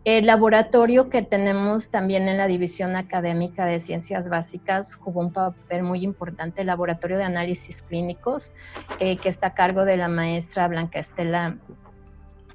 El 0.06 0.26
laboratorio 0.26 1.10
que 1.10 1.22
tenemos 1.22 1.92
también 1.92 2.30
en 2.30 2.38
la 2.38 2.48
División 2.48 2.96
Académica 2.96 3.66
de 3.66 3.82
Ciencias 3.82 4.30
Básicas 4.30 4.96
jugó 4.96 5.20
un 5.20 5.34
papel 5.34 5.84
muy 5.84 6.06
importante, 6.06 6.62
el 6.62 6.68
laboratorio 6.68 7.18
de 7.18 7.26
análisis 7.26 7.82
clínicos, 7.82 8.54
eh, 9.02 9.18
que 9.18 9.28
está 9.28 9.48
a 9.48 9.54
cargo 9.54 9.84
de 9.84 9.98
la 9.98 10.08
maestra 10.08 10.70
Blanca 10.70 11.00
Estela 11.00 11.58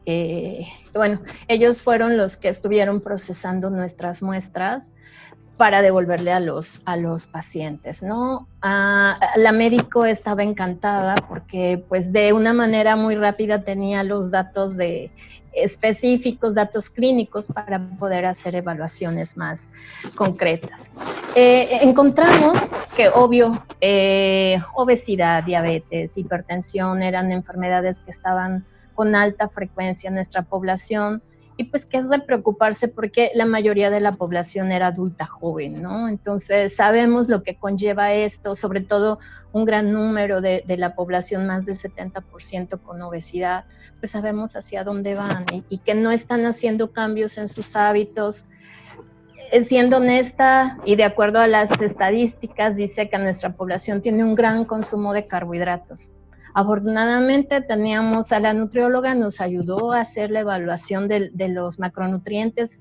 eh, 0.06 0.66
bueno, 0.94 1.22
ellos 1.48 1.82
fueron 1.82 2.16
los 2.16 2.36
que 2.36 2.48
estuvieron 2.48 3.00
procesando 3.00 3.70
nuestras 3.70 4.22
muestras 4.22 4.92
para 5.56 5.82
devolverle 5.82 6.32
a 6.32 6.40
los, 6.40 6.82
a 6.86 6.96
los 6.96 7.26
pacientes, 7.26 8.02
¿no? 8.02 8.48
Ah, 8.62 9.20
la 9.36 9.52
médico 9.52 10.04
estaba 10.04 10.42
encantada 10.42 11.14
porque 11.28 11.84
pues 11.88 12.12
de 12.12 12.32
una 12.32 12.52
manera 12.52 12.96
muy 12.96 13.14
rápida 13.14 13.62
tenía 13.62 14.02
los 14.02 14.30
datos 14.30 14.76
de 14.76 15.12
específicos, 15.52 16.54
datos 16.54 16.88
clínicos 16.88 17.46
para 17.46 17.78
poder 17.98 18.24
hacer 18.26 18.56
evaluaciones 18.56 19.36
más 19.36 19.70
concretas. 20.14 20.90
Eh, 21.34 21.78
encontramos 21.82 22.70
que 22.96 23.08
obvio 23.10 23.62
eh, 23.80 24.58
obesidad, 24.74 25.44
diabetes, 25.44 26.16
hipertensión 26.16 27.02
eran 27.02 27.30
enfermedades 27.30 28.00
que 28.00 28.10
estaban 28.10 28.64
con 28.94 29.14
alta 29.14 29.48
frecuencia 29.48 30.08
en 30.08 30.14
nuestra 30.14 30.42
población 30.42 31.22
y 31.56 31.64
pues 31.64 31.84
que 31.84 31.98
es 31.98 32.08
de 32.08 32.18
preocuparse 32.20 32.88
porque 32.88 33.30
la 33.34 33.46
mayoría 33.46 33.90
de 33.90 34.00
la 34.00 34.16
población 34.16 34.72
era 34.72 34.88
adulta 34.88 35.26
joven, 35.26 35.82
¿no? 35.82 36.08
Entonces 36.08 36.74
sabemos 36.74 37.28
lo 37.28 37.42
que 37.42 37.56
conlleva 37.56 38.12
esto, 38.12 38.54
sobre 38.54 38.80
todo 38.80 39.18
un 39.52 39.64
gran 39.64 39.92
número 39.92 40.40
de, 40.40 40.64
la 40.66 40.94
población, 40.94 41.46
más 41.46 41.66
del 41.66 41.78
70% 41.78 42.80
con 42.80 43.02
obesidad, 43.02 43.64
pues 43.98 44.12
sabemos 44.12 44.56
hacia 44.56 44.82
dónde 44.82 45.14
van 45.14 45.44
y, 45.52 45.64
y 45.68 45.78
que 45.78 45.94
no 45.94 46.10
están 46.10 46.46
haciendo 46.46 46.92
cambios 46.92 47.36
en 47.36 47.48
sus 47.48 47.76
hábitos, 47.76 48.46
eh, 49.50 49.62
siendo 49.62 49.98
honesta 49.98 50.78
y 50.86 50.96
de 50.96 51.04
acuerdo 51.04 51.38
a 51.40 51.46
las 51.46 51.82
estadísticas, 51.82 52.76
dice 52.76 53.10
que 53.10 53.18
nuestra 53.18 53.54
población 53.54 54.00
tiene 54.00 54.24
un 54.24 54.34
gran 54.34 54.64
consumo 54.64 55.12
de 55.12 55.26
carbohidratos. 55.26 56.12
Afortunadamente 56.54 57.60
teníamos 57.62 58.32
a 58.32 58.40
la 58.40 58.52
nutrióloga, 58.52 59.14
nos 59.14 59.40
ayudó 59.40 59.92
a 59.92 60.00
hacer 60.00 60.30
la 60.30 60.40
evaluación 60.40 61.08
de, 61.08 61.30
los 61.48 61.78
macronutrientes 61.78 62.80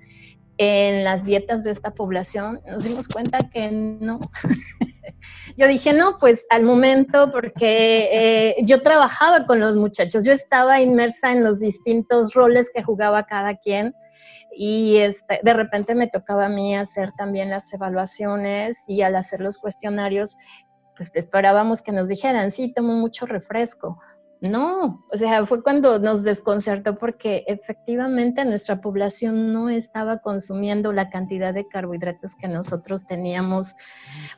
en 0.57 1.03
las 1.03 1.23
dietas 1.23 1.63
de 1.63 1.71
esta 1.71 1.93
población. 1.93 2.59
Nos 2.69 2.83
dimos 2.83 3.07
cuenta 3.07 3.49
que 3.49 3.71
no. 3.71 4.19
yo 5.57 5.67
dije, 5.67 5.93
no, 5.93 6.17
pues 6.19 6.45
al 6.49 6.63
momento, 6.63 7.31
porque 7.31 8.09
eh, 8.11 8.55
yo 8.63 8.81
trabajaba 8.81 9.45
con 9.45 9.59
los 9.59 9.75
muchachos, 9.75 10.23
yo 10.25 10.33
estaba 10.33 10.81
inmersa 10.81 11.31
en 11.31 11.43
los 11.43 11.59
distintos 11.59 12.33
roles 12.33 12.71
que 12.73 12.83
jugaba 12.83 13.25
cada 13.25 13.55
quien 13.55 13.93
y 14.55 14.97
este, 14.97 15.39
de 15.43 15.53
repente 15.53 15.95
me 15.95 16.07
tocaba 16.07 16.47
a 16.47 16.49
mí 16.49 16.75
hacer 16.75 17.13
también 17.17 17.49
las 17.49 17.71
evaluaciones 17.73 18.83
y 18.87 19.01
al 19.01 19.15
hacer 19.15 19.39
los 19.39 19.57
cuestionarios 19.57 20.35
pues 20.95 21.11
esperábamos 21.13 21.81
que 21.81 21.91
nos 21.91 22.07
dijeran, 22.07 22.51
sí, 22.51 22.73
tomo 22.73 22.93
mucho 22.93 23.25
refresco. 23.25 23.99
No, 24.41 25.05
o 25.11 25.17
sea, 25.17 25.45
fue 25.45 25.61
cuando 25.61 25.99
nos 25.99 26.23
desconcertó 26.23 26.95
porque 26.95 27.43
efectivamente 27.45 28.43
nuestra 28.43 28.81
población 28.81 29.53
no 29.53 29.69
estaba 29.69 30.17
consumiendo 30.17 30.91
la 30.93 31.11
cantidad 31.11 31.53
de 31.53 31.67
carbohidratos 31.67 32.33
que 32.33 32.47
nosotros 32.47 33.05
teníamos 33.05 33.75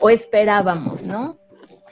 o 0.01 0.09
esperábamos, 0.09 1.05
¿no? 1.05 1.39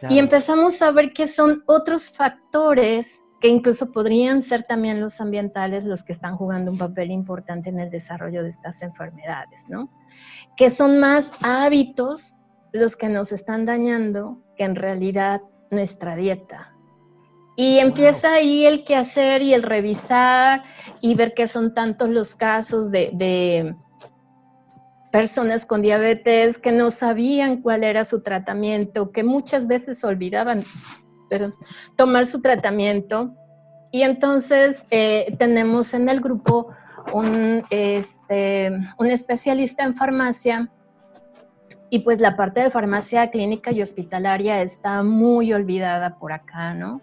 Y 0.10 0.20
empezamos 0.20 0.82
a 0.82 0.91
ver 0.91 1.13
que 1.13 1.25
son 1.25 1.63
otros 1.68 2.10
factores 2.10 3.22
que 3.39 3.48
incluso 3.48 3.91
podrían 3.91 4.41
ser 4.41 4.63
también 4.63 5.00
los 5.00 5.22
ambientales 5.22 5.86
los 5.86 6.03
que 6.03 6.12
están 6.12 6.36
jugando 6.36 6.72
un 6.72 6.77
papel 6.77 7.12
importante 7.12 7.70
en 7.70 7.80
el 7.80 7.89
desarrollo 7.89 8.44
de 8.44 8.50
estas 8.50 8.82
enfermedades, 8.82 9.68
¿no? 9.70 9.89
Que 10.58 10.70
son 10.70 11.00
más 11.00 11.32
hábitos 11.41 12.38
los 12.72 12.96
que 12.96 13.10
nos 13.10 13.32
están 13.32 13.66
dañando 13.66 14.42
que 14.56 14.63
en 14.63 14.75
realidad 14.75 15.42
nuestra 15.70 16.16
dieta. 16.16 16.74
Y 17.58 17.80
empieza 17.80 18.34
ahí 18.34 18.66
el 18.66 18.86
quehacer 18.86 19.42
y 19.42 19.54
el 19.54 19.63
revisar 19.63 20.63
y 21.01 21.16
ver 21.16 21.34
que 21.34 21.48
son 21.48 21.74
tantos 21.74 22.10
los 22.10 22.34
casos 22.34 22.92
de, 22.92 23.12
de 23.13 23.75
personas 25.12 25.66
con 25.66 25.82
diabetes 25.82 26.58
que 26.58 26.72
no 26.72 26.92
sabían 26.92 27.62
cuál 27.62 27.84
era 27.84 28.06
su 28.06 28.22
tratamiento, 28.22 29.12
que 29.12 29.24
muchas 29.24 29.68
veces 29.68 30.04
olvidaban 30.04 30.63
tomar 31.96 32.25
su 32.25 32.42
tratamiento. 32.42 33.34
Y 33.92 34.04
entonces 34.04 34.86
eh, 34.90 35.36
tenemos 35.38 35.94
en 35.94 36.10
el 36.10 36.22
grupo 36.22 36.70
un, 37.13 37.66
este, 37.70 38.72
un 38.98 39.08
especialista 39.08 39.84
en 39.84 39.96
farmacia 39.96 40.72
y 41.91 42.00
pues 42.00 42.19
la 42.19 42.36
parte 42.36 42.62
de 42.62 42.71
farmacia 42.71 43.29
clínica 43.29 43.71
y 43.71 43.83
hospitalaria 43.83 44.63
está 44.63 45.03
muy 45.03 45.53
olvidada 45.53 46.17
por 46.17 46.33
acá, 46.33 46.74
¿no? 46.74 47.01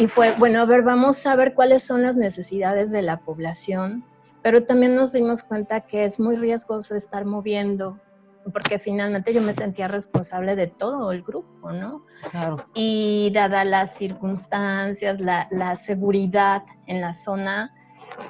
Y 0.00 0.08
fue, 0.08 0.34
bueno, 0.38 0.60
a 0.60 0.64
ver, 0.64 0.82
vamos 0.82 1.24
a 1.26 1.36
ver 1.36 1.54
cuáles 1.54 1.84
son 1.84 2.02
las 2.02 2.16
necesidades 2.16 2.90
de 2.90 3.02
la 3.02 3.18
población 3.20 4.04
pero 4.44 4.62
también 4.62 4.94
nos 4.94 5.14
dimos 5.14 5.42
cuenta 5.42 5.80
que 5.80 6.04
es 6.04 6.20
muy 6.20 6.36
riesgoso 6.36 6.94
estar 6.94 7.24
moviendo, 7.24 7.98
porque 8.52 8.78
finalmente 8.78 9.32
yo 9.32 9.40
me 9.40 9.54
sentía 9.54 9.88
responsable 9.88 10.54
de 10.54 10.66
todo 10.66 11.12
el 11.12 11.22
grupo, 11.22 11.72
¿no? 11.72 12.04
Claro. 12.30 12.58
Y 12.74 13.30
dada 13.32 13.64
las 13.64 13.96
circunstancias, 13.96 15.18
la, 15.18 15.48
la 15.50 15.76
seguridad 15.76 16.62
en 16.86 17.00
la 17.00 17.14
zona, 17.14 17.72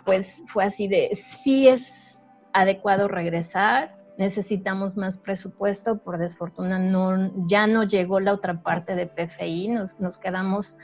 pues 0.05 0.45
fue 0.47 0.63
así 0.63 0.87
de, 0.87 1.11
sí 1.17 1.67
es 1.67 2.21
adecuado 2.53 3.09
regresar, 3.09 3.97
necesitamos 4.19 4.97
más 4.97 5.19
presupuesto, 5.19 5.99
por 5.99 6.19
desfortuna 6.19 6.79
no, 6.79 7.33
ya 7.47 7.67
no 7.67 7.83
llegó 7.85 8.21
la 8.21 8.33
otra 8.33 8.63
parte 8.63 8.95
de 8.95 9.07
PFI, 9.07 9.69
nos, 9.69 10.01
nos 10.01 10.19
quedamos 10.19 10.79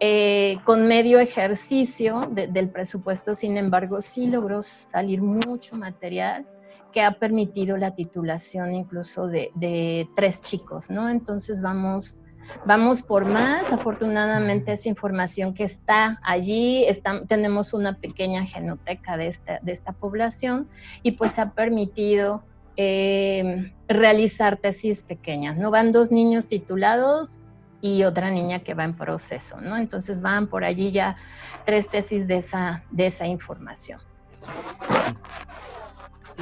eh, 0.00 0.58
con 0.64 0.88
medio 0.88 1.20
ejercicio 1.20 2.28
del 2.30 2.68
presupuesto, 2.70 3.34
sin 3.34 3.56
embargo, 3.56 4.00
sí 4.00 4.26
logró 4.26 4.60
salir 4.62 5.22
mucho 5.22 5.76
material 5.76 6.46
que 6.92 7.02
ha 7.02 7.18
permitido 7.18 7.76
la 7.76 7.94
titulación 7.94 8.72
incluso 8.72 9.26
de, 9.26 10.08
tres 10.14 10.40
chicos, 10.42 10.90
¿no? 10.90 11.08
Entonces 11.08 11.60
vamos, 11.60 12.22
vamos 12.64 13.02
por 13.02 13.24
más. 13.24 13.72
Afortunadamente 13.72 14.72
esa 14.72 14.88
información 14.88 15.54
que 15.54 15.64
está 15.64 16.20
allí, 16.22 16.86
tenemos 17.26 17.74
una 17.74 17.98
pequeña 17.98 18.46
genoteca 18.46 19.16
de 19.16 19.26
esta, 19.26 19.58
de 19.60 19.72
esta 19.72 19.92
población 19.92 20.68
y 21.02 21.12
pues 21.12 21.38
ha 21.40 21.52
permitido 21.52 22.44
eh, 22.76 23.72
realizar 23.88 24.56
tesis 24.56 25.02
pequeñas, 25.02 25.56
¿no? 25.56 25.70
Van 25.70 25.92
dos 25.92 26.10
niños 26.10 26.48
titulados 26.48 27.40
y 27.80 28.04
otra 28.04 28.30
niña 28.30 28.60
que 28.60 28.74
va 28.74 28.84
en 28.84 28.94
proceso, 28.94 29.60
¿no? 29.60 29.76
Entonces 29.76 30.22
van 30.22 30.48
por 30.48 30.64
allí 30.64 30.90
ya 30.90 31.16
tres 31.64 31.88
tesis 31.88 32.26
de 32.26 32.38
esa, 32.38 32.82
de 32.90 33.06
esa 33.06 33.26
información. 33.26 34.00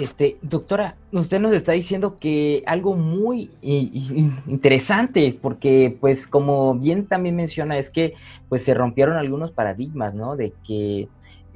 Este, 0.01 0.39
doctora, 0.41 0.97
usted 1.13 1.39
nos 1.39 1.53
está 1.53 1.73
diciendo 1.73 2.19
que 2.19 2.63
algo 2.67 2.95
muy 2.95 3.51
interesante, 3.61 5.39
porque 5.41 5.97
pues 6.01 6.27
como 6.27 6.75
bien 6.75 7.07
también 7.07 7.37
menciona, 7.37 7.77
es 7.77 7.91
que 7.91 8.15
pues 8.49 8.65
se 8.65 8.73
rompieron 8.73 9.17
algunos 9.19 9.51
paradigmas, 9.51 10.15
¿no? 10.15 10.37
De 10.37 10.55
que, 10.67 11.09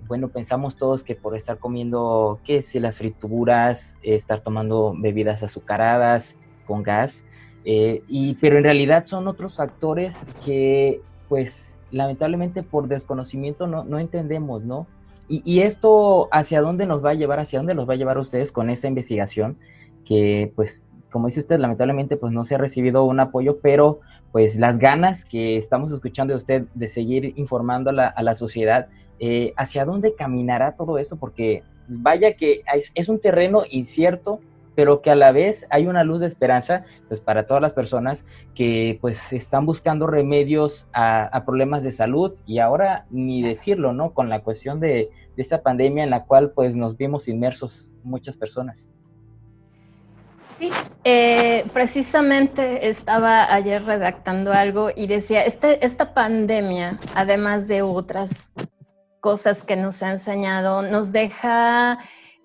bueno, 0.06 0.28
pensamos 0.28 0.76
todos 0.76 1.02
que 1.02 1.14
por 1.14 1.36
estar 1.36 1.58
comiendo, 1.58 2.40
qué 2.44 2.62
sé, 2.62 2.80
las 2.80 2.96
frituras, 2.96 3.96
estar 4.02 4.40
tomando 4.40 4.94
bebidas 4.96 5.42
azucaradas 5.42 6.36
con 6.66 6.82
gas, 6.82 7.24
eh, 7.68 8.04
y, 8.06 8.36
Pero 8.36 8.58
en 8.58 8.64
realidad 8.64 9.06
son 9.06 9.26
otros 9.26 9.56
factores 9.56 10.16
que, 10.44 11.00
pues, 11.28 11.74
lamentablemente 11.90 12.62
por 12.62 12.86
desconocimiento 12.86 13.66
no, 13.66 13.82
no 13.82 13.98
entendemos, 13.98 14.62
¿no? 14.62 14.86
Y, 15.28 15.42
y, 15.44 15.62
esto, 15.62 16.28
¿hacia 16.30 16.60
dónde 16.60 16.86
nos 16.86 17.04
va 17.04 17.10
a 17.10 17.14
llevar? 17.14 17.40
¿Hacia 17.40 17.58
dónde 17.58 17.74
los 17.74 17.88
va 17.88 17.94
a 17.94 17.96
llevar 17.96 18.18
ustedes 18.18 18.52
con 18.52 18.70
esta 18.70 18.86
investigación? 18.86 19.58
Que, 20.04 20.52
pues, 20.54 20.84
como 21.10 21.26
dice 21.26 21.40
usted, 21.40 21.58
lamentablemente, 21.58 22.16
pues 22.16 22.32
no 22.32 22.46
se 22.46 22.54
ha 22.54 22.58
recibido 22.58 23.04
un 23.04 23.18
apoyo, 23.18 23.58
pero 23.60 23.98
pues 24.30 24.56
las 24.56 24.78
ganas 24.78 25.24
que 25.24 25.56
estamos 25.56 25.90
escuchando 25.90 26.34
de 26.34 26.38
usted 26.38 26.64
de 26.74 26.88
seguir 26.88 27.32
informando 27.36 27.90
a 27.90 27.92
la, 27.94 28.06
a 28.06 28.22
la 28.22 28.34
sociedad, 28.34 28.88
eh, 29.20 29.52
¿hacia 29.56 29.84
dónde 29.84 30.14
caminará 30.14 30.76
todo 30.76 30.98
eso? 30.98 31.16
Porque 31.16 31.62
vaya 31.88 32.34
que 32.34 32.62
es, 32.94 33.08
un 33.08 33.20
terreno 33.20 33.62
incierto, 33.70 34.40
pero 34.74 35.00
que 35.00 35.10
a 35.10 35.14
la 35.14 35.32
vez 35.32 35.66
hay 35.70 35.86
una 35.86 36.04
luz 36.04 36.20
de 36.20 36.26
esperanza 36.26 36.84
pues 37.08 37.20
para 37.20 37.46
todas 37.46 37.62
las 37.62 37.72
personas 37.72 38.26
que 38.54 38.98
pues 39.00 39.32
están 39.32 39.64
buscando 39.64 40.06
remedios 40.06 40.86
a, 40.92 41.42
problemas 41.46 41.82
de 41.82 41.92
salud 41.92 42.34
y 42.46 42.58
ahora 42.58 43.06
ni 43.10 43.42
decirlo, 43.42 43.92
¿no? 43.92 44.12
Con 44.12 44.28
la 44.28 44.42
cuestión 44.42 44.80
de, 44.80 45.10
de 45.36 45.42
esta 45.42 45.62
pandemia 45.62 46.04
en 46.04 46.10
la 46.10 46.24
cual 46.24 46.50
pues 46.50 46.76
nos 46.76 46.96
vimos 46.96 47.28
inmersos 47.28 47.90
muchas 48.02 48.36
personas. 48.36 48.88
Sí, 50.58 50.70
eh, 51.04 51.66
precisamente 51.74 52.88
estaba 52.88 53.52
ayer 53.52 53.84
redactando 53.84 54.52
algo 54.52 54.88
y 54.94 55.06
decía, 55.06 55.44
este, 55.44 55.84
esta 55.84 56.14
pandemia, 56.14 56.98
además 57.14 57.68
de 57.68 57.82
otras 57.82 58.52
cosas 59.26 59.64
que 59.64 59.74
nos 59.74 60.04
ha 60.04 60.12
enseñado, 60.12 60.82
nos 60.82 61.10
deja 61.10 61.98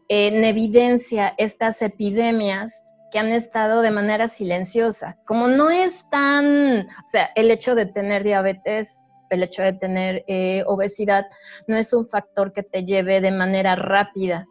en 0.09 0.43
evidencia 0.43 1.35
estas 1.37 1.79
epidemias 1.83 2.87
que 3.11 3.19
han 3.19 3.27
estado 3.27 3.83
de 3.83 3.91
manera 3.91 4.27
silenciosa. 4.27 5.15
Como 5.27 5.47
no 5.47 5.69
es 5.69 6.09
tan, 6.09 6.79
o 6.79 7.05
sea, 7.07 7.29
el 7.35 7.51
hecho 7.51 7.75
de 7.75 7.85
tener 7.85 8.23
diabetes, 8.23 9.11
el 9.29 9.43
hecho 9.43 9.61
de 9.61 9.73
tener 9.73 10.23
eh, 10.27 10.63
obesidad, 10.65 11.27
no 11.67 11.77
es 11.77 11.93
un 11.93 12.09
factor 12.09 12.51
que 12.51 12.63
te 12.63 12.83
lleve 12.83 13.21
de 13.21 13.31
manera 13.31 13.75
rápida 13.75 14.47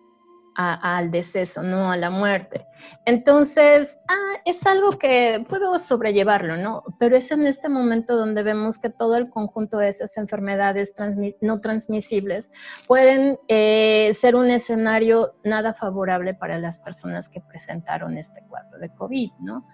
al 0.61 1.11
deceso, 1.11 1.62
no 1.62 1.90
a 1.90 1.96
la 1.96 2.11
muerte. 2.11 2.66
Entonces, 3.05 3.99
ah, 4.09 4.40
es 4.44 4.66
algo 4.66 4.99
que 4.99 5.44
puedo 5.49 5.79
sobrellevarlo, 5.79 6.57
¿no? 6.57 6.83
Pero 6.99 7.16
es 7.16 7.31
en 7.31 7.46
este 7.46 7.68
momento 7.68 8.16
donde 8.16 8.42
vemos 8.42 8.79
que 8.79 8.90
todo 8.90 9.16
el 9.16 9.31
conjunto 9.31 9.79
de 9.79 9.88
esas 9.88 10.16
enfermedades 10.16 10.94
no 11.40 11.61
transmisibles 11.61 12.53
pueden 12.87 13.38
eh, 13.49 14.12
ser 14.14 14.35
un 14.35 14.51
escenario 14.51 15.35
nada 15.44 15.75
favorable 15.75 16.35
para 16.35 16.59
las 16.59 16.79
personas 16.79 17.29
que 17.29 17.40
presentaron 17.40 18.18
este 18.18 18.42
cuadro 18.49 18.79
de 18.79 18.88
COVID, 18.90 19.31
¿no? 19.40 19.66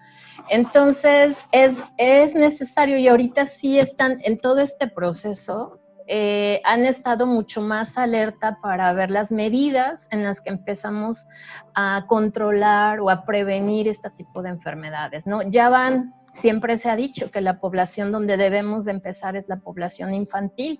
Entonces, 0.49 1.37
es, 1.51 1.77
es 1.97 2.33
necesario 2.33 2.97
y 2.97 3.07
ahorita 3.07 3.45
sí 3.45 3.79
están 3.79 4.17
en 4.23 4.37
todo 4.37 4.59
este 4.59 4.87
proceso 4.87 5.79
eh, 6.09 6.61
han 6.63 6.85
estado 6.85 7.25
mucho 7.25 7.61
más 7.61 7.97
alerta 7.97 8.59
para 8.61 8.93
ver 8.93 9.11
las 9.11 9.31
medidas 9.31 10.07
en 10.11 10.23
las 10.23 10.39
que 10.39 10.49
empezamos 10.49 11.27
a 11.75 12.05
controlar 12.07 13.01
o 13.01 13.09
a 13.09 13.25
prevenir 13.25 13.89
este 13.89 14.09
tipo 14.11 14.41
de 14.41 14.49
enfermedades, 14.49 15.27
¿no? 15.27 15.41
Ya 15.41 15.67
van, 15.67 16.13
siempre 16.31 16.77
se 16.77 16.89
ha 16.89 16.95
dicho 16.95 17.29
que 17.29 17.41
la 17.41 17.59
población 17.59 18.13
donde 18.13 18.37
debemos 18.37 18.85
de 18.85 18.91
empezar 18.91 19.35
es 19.35 19.49
la 19.49 19.57
población 19.57 20.13
infantil 20.13 20.79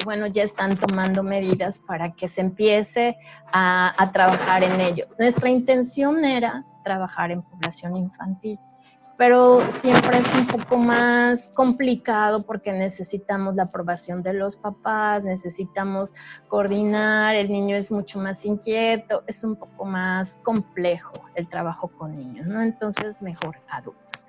y 0.00 0.04
bueno, 0.06 0.26
ya 0.26 0.42
están 0.42 0.74
tomando 0.76 1.22
medidas 1.22 1.78
para 1.80 2.12
que 2.12 2.26
se 2.26 2.40
empiece 2.40 3.18
a, 3.52 3.94
a 4.02 4.10
trabajar 4.10 4.64
en 4.64 4.80
ello. 4.80 5.06
Nuestra 5.18 5.50
intención 5.50 6.24
era 6.24 6.64
trabajar 6.82 7.30
en 7.30 7.42
población 7.42 7.96
infantil 7.96 8.58
pero 9.22 9.70
siempre 9.70 10.18
es 10.18 10.26
un 10.34 10.48
poco 10.48 10.78
más 10.78 11.48
complicado 11.54 12.44
porque 12.44 12.72
necesitamos 12.72 13.54
la 13.54 13.62
aprobación 13.62 14.20
de 14.20 14.32
los 14.32 14.56
papás, 14.56 15.22
necesitamos 15.22 16.12
coordinar, 16.48 17.36
el 17.36 17.48
niño 17.48 17.76
es 17.76 17.92
mucho 17.92 18.18
más 18.18 18.44
inquieto, 18.44 19.22
es 19.28 19.44
un 19.44 19.54
poco 19.54 19.84
más 19.84 20.40
complejo 20.42 21.12
el 21.36 21.46
trabajo 21.46 21.86
con 21.86 22.16
niños, 22.16 22.48
¿no? 22.48 22.62
Entonces, 22.62 23.22
mejor 23.22 23.58
adultos. 23.68 24.26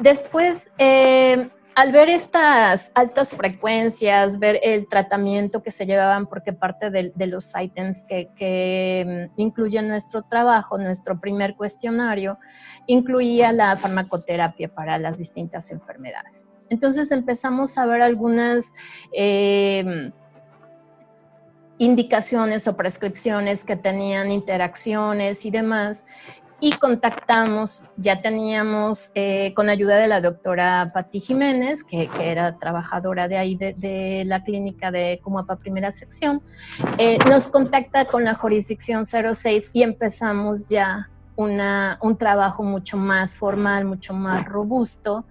Después, 0.00 0.70
eh, 0.78 1.50
al 1.80 1.92
ver 1.92 2.10
estas 2.10 2.92
altas 2.94 3.32
frecuencias, 3.34 4.38
ver 4.38 4.60
el 4.62 4.86
tratamiento 4.86 5.62
que 5.62 5.70
se 5.70 5.86
llevaban, 5.86 6.26
porque 6.26 6.52
parte 6.52 6.90
de, 6.90 7.26
los 7.26 7.54
ítems 7.58 8.04
que, 8.04 9.30
mm, 9.32 9.40
incluye 9.40 9.80
nuestro 9.80 10.20
trabajo, 10.20 10.76
nuestro 10.76 11.18
primer 11.18 11.56
cuestionario, 11.56 12.38
incluía 12.86 13.50
la 13.52 13.78
farmacoterapia 13.78 14.68
para 14.68 14.98
las 14.98 15.16
distintas 15.16 15.70
enfermedades. 15.70 16.48
Entonces 16.68 17.10
empezamos 17.12 17.78
a 17.78 17.86
ver 17.86 18.02
algunas 18.02 18.74
eh, 19.14 20.12
indicaciones 21.78 22.68
o 22.68 22.76
prescripciones 22.76 23.64
que 23.64 23.76
tenían 23.76 24.30
interacciones 24.30 25.46
y 25.46 25.50
demás 25.50 26.04
y 26.60 26.72
contactamos, 26.72 27.84
ya 27.96 28.20
teníamos 28.20 29.10
eh, 29.14 29.52
con 29.54 29.68
ayuda 29.68 29.96
de 29.96 30.08
la 30.08 30.20
doctora 30.20 30.90
Patti 30.92 31.20
Jiménez, 31.20 31.82
que, 31.84 32.08
era 32.20 32.58
trabajadora 32.58 33.28
de 33.28 33.38
ahí 33.38 33.56
de, 33.56 34.22
la 34.26 34.42
clínica 34.42 34.90
de 34.90 35.20
Comuapa 35.22 35.56
Primera 35.56 35.90
Sección, 35.90 36.42
eh, 36.98 37.18
nos 37.28 37.48
contacta 37.48 38.04
con 38.04 38.24
la 38.24 38.34
jurisdicción 38.34 39.04
06 39.04 39.70
y 39.72 39.82
empezamos 39.82 40.66
ya 40.66 41.08
una, 41.36 41.98
un 42.02 42.16
trabajo 42.16 42.62
mucho 42.62 42.98
más 42.98 43.36
formal, 43.36 43.86
mucho 43.86 44.12
más 44.12 44.44
robusto. 44.44 45.24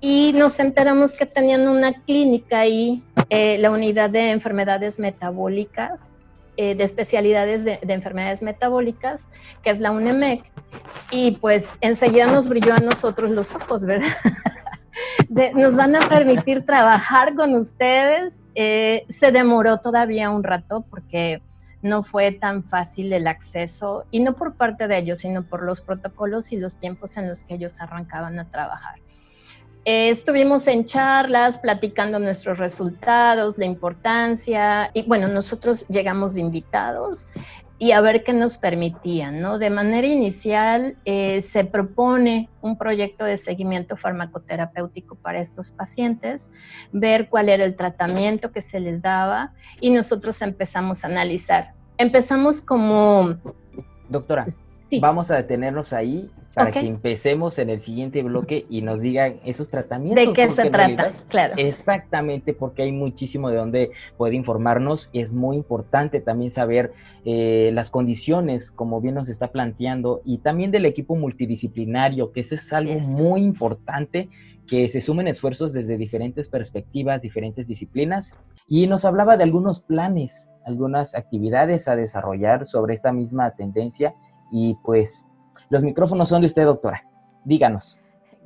Y 0.00 0.32
nos 0.34 0.58
enteramos 0.58 1.12
que 1.12 1.26
tenían 1.26 1.68
una 1.68 1.92
clínica 1.92 2.60
ahí, 2.60 3.02
eh, 3.28 3.58
la 3.58 3.70
unidad 3.70 4.10
de 4.10 4.30
enfermedades 4.30 4.98
metabólicas, 4.98 6.14
eh, 6.56 6.74
de 6.74 6.84
especialidades 6.84 7.64
de, 7.64 7.78
enfermedades 7.82 8.42
metabólicas, 8.42 9.30
que 9.62 9.70
es 9.70 9.80
la 9.80 9.90
UNEMEC, 9.90 10.44
y 11.10 11.32
pues 11.32 11.76
enseguida 11.80 12.26
nos 12.26 12.48
brilló 12.48 12.74
a 12.74 12.78
nosotros 12.78 13.30
los 13.30 13.54
ojos, 13.54 13.84
¿verdad? 13.84 14.08
nos 15.54 15.76
van 15.76 15.96
a 15.96 16.08
permitir 16.08 16.64
trabajar 16.64 17.34
con 17.34 17.54
ustedes. 17.54 18.42
Eh, 18.54 19.04
se 19.08 19.32
demoró 19.32 19.78
todavía 19.78 20.30
un 20.30 20.44
rato 20.44 20.84
porque 20.88 21.42
no 21.82 22.02
fue 22.02 22.32
tan 22.32 22.64
fácil 22.64 23.12
el 23.12 23.26
acceso, 23.26 24.06
y 24.10 24.20
no 24.20 24.34
por 24.34 24.54
parte 24.54 24.88
de 24.88 24.98
ellos, 24.98 25.18
sino 25.18 25.42
por 25.42 25.62
los 25.62 25.82
protocolos 25.82 26.50
y 26.50 26.56
los 26.58 26.78
tiempos 26.78 27.18
en 27.18 27.28
los 27.28 27.44
que 27.44 27.54
ellos 27.54 27.80
arrancaban 27.80 28.38
a 28.38 28.48
trabajar. 28.48 29.03
Eh, 29.86 30.08
estuvimos 30.08 30.66
en 30.66 30.86
charlas 30.86 31.58
platicando 31.58 32.18
nuestros 32.18 32.58
resultados, 32.58 33.58
la 33.58 33.66
importancia, 33.66 34.90
y 34.94 35.02
bueno, 35.02 35.28
nosotros 35.28 35.86
llegamos 35.88 36.32
de 36.32 36.40
invitados 36.40 37.28
y 37.78 37.92
a 37.92 38.00
ver 38.00 38.24
qué 38.24 38.32
nos 38.32 38.56
permitían, 38.56 39.40
¿no? 39.40 39.58
De 39.58 39.68
manera 39.68 40.06
inicial 40.06 40.96
eh, 41.04 41.42
se 41.42 41.66
propone 41.66 42.48
un 42.62 42.78
proyecto 42.78 43.26
de 43.26 43.36
seguimiento 43.36 43.98
farmacoterapéutico 43.98 45.16
para 45.16 45.40
estos 45.40 45.70
pacientes, 45.70 46.52
ver 46.92 47.28
cuál 47.28 47.50
era 47.50 47.62
el 47.62 47.76
tratamiento 47.76 48.52
que 48.52 48.62
se 48.62 48.80
les 48.80 49.02
daba 49.02 49.52
y 49.82 49.90
nosotros 49.90 50.40
empezamos 50.40 51.04
a 51.04 51.08
analizar. 51.08 51.74
Empezamos 51.98 52.62
como... 52.62 53.34
Doctora, 54.08 54.46
vamos 55.00 55.30
a 55.30 55.36
detenernos 55.36 55.92
ahí 55.92 56.30
para 56.54 56.70
que 56.70 56.80
empecemos 56.80 57.58
en 57.58 57.70
el 57.70 57.80
siguiente 57.80 58.22
bloque 58.22 58.66
y 58.68 58.82
nos 58.82 59.00
digan 59.00 59.40
esos 59.44 59.68
tratamientos. 59.68 60.24
¿De 60.24 60.32
qué 60.32 60.50
se 60.50 60.70
trata? 60.70 61.12
claro. 61.28 61.54
Exactamente, 61.56 62.54
porque 62.54 62.82
hay 62.82 62.92
muchísimo 62.92 63.50
de 63.50 63.56
donde 63.56 63.90
poder 64.16 64.34
informarnos. 64.34 65.10
Es 65.12 65.32
muy 65.32 65.56
importante 65.56 66.20
también 66.20 66.50
saber 66.50 66.92
eh, 67.24 67.70
las 67.72 67.90
condiciones, 67.90 68.70
como 68.70 69.00
bien 69.00 69.14
nos 69.14 69.28
está 69.28 69.48
planteando, 69.48 70.22
y 70.24 70.38
también 70.38 70.70
del 70.70 70.86
equipo 70.86 71.16
multidisciplinario, 71.16 72.32
que 72.32 72.40
eso 72.40 72.54
es 72.54 72.72
algo 72.72 72.98
muy 73.00 73.42
importante 73.42 74.28
que 74.66 74.88
se 74.88 75.00
sumen 75.00 75.28
esfuerzos 75.28 75.72
desde 75.72 75.98
diferentes 75.98 76.48
perspectivas, 76.48 77.22
diferentes 77.22 77.66
disciplinas, 77.66 78.36
y 78.66 78.86
nos 78.86 79.04
hablaba 79.04 79.36
de 79.36 79.44
algunos 79.44 79.80
planes, 79.80 80.48
algunas 80.64 81.14
actividades 81.14 81.88
a 81.88 81.96
desarrollar 81.96 82.66
sobre 82.66 82.94
esa 82.94 83.12
misma 83.12 83.50
tendencia, 83.56 84.14
y 84.50 84.76
pues 84.84 85.26
los 85.70 85.82
micrófonos 85.82 86.28
son 86.28 86.42
de 86.42 86.46
usted, 86.46 86.64
doctora. 86.64 87.04
Díganos. 87.44 87.98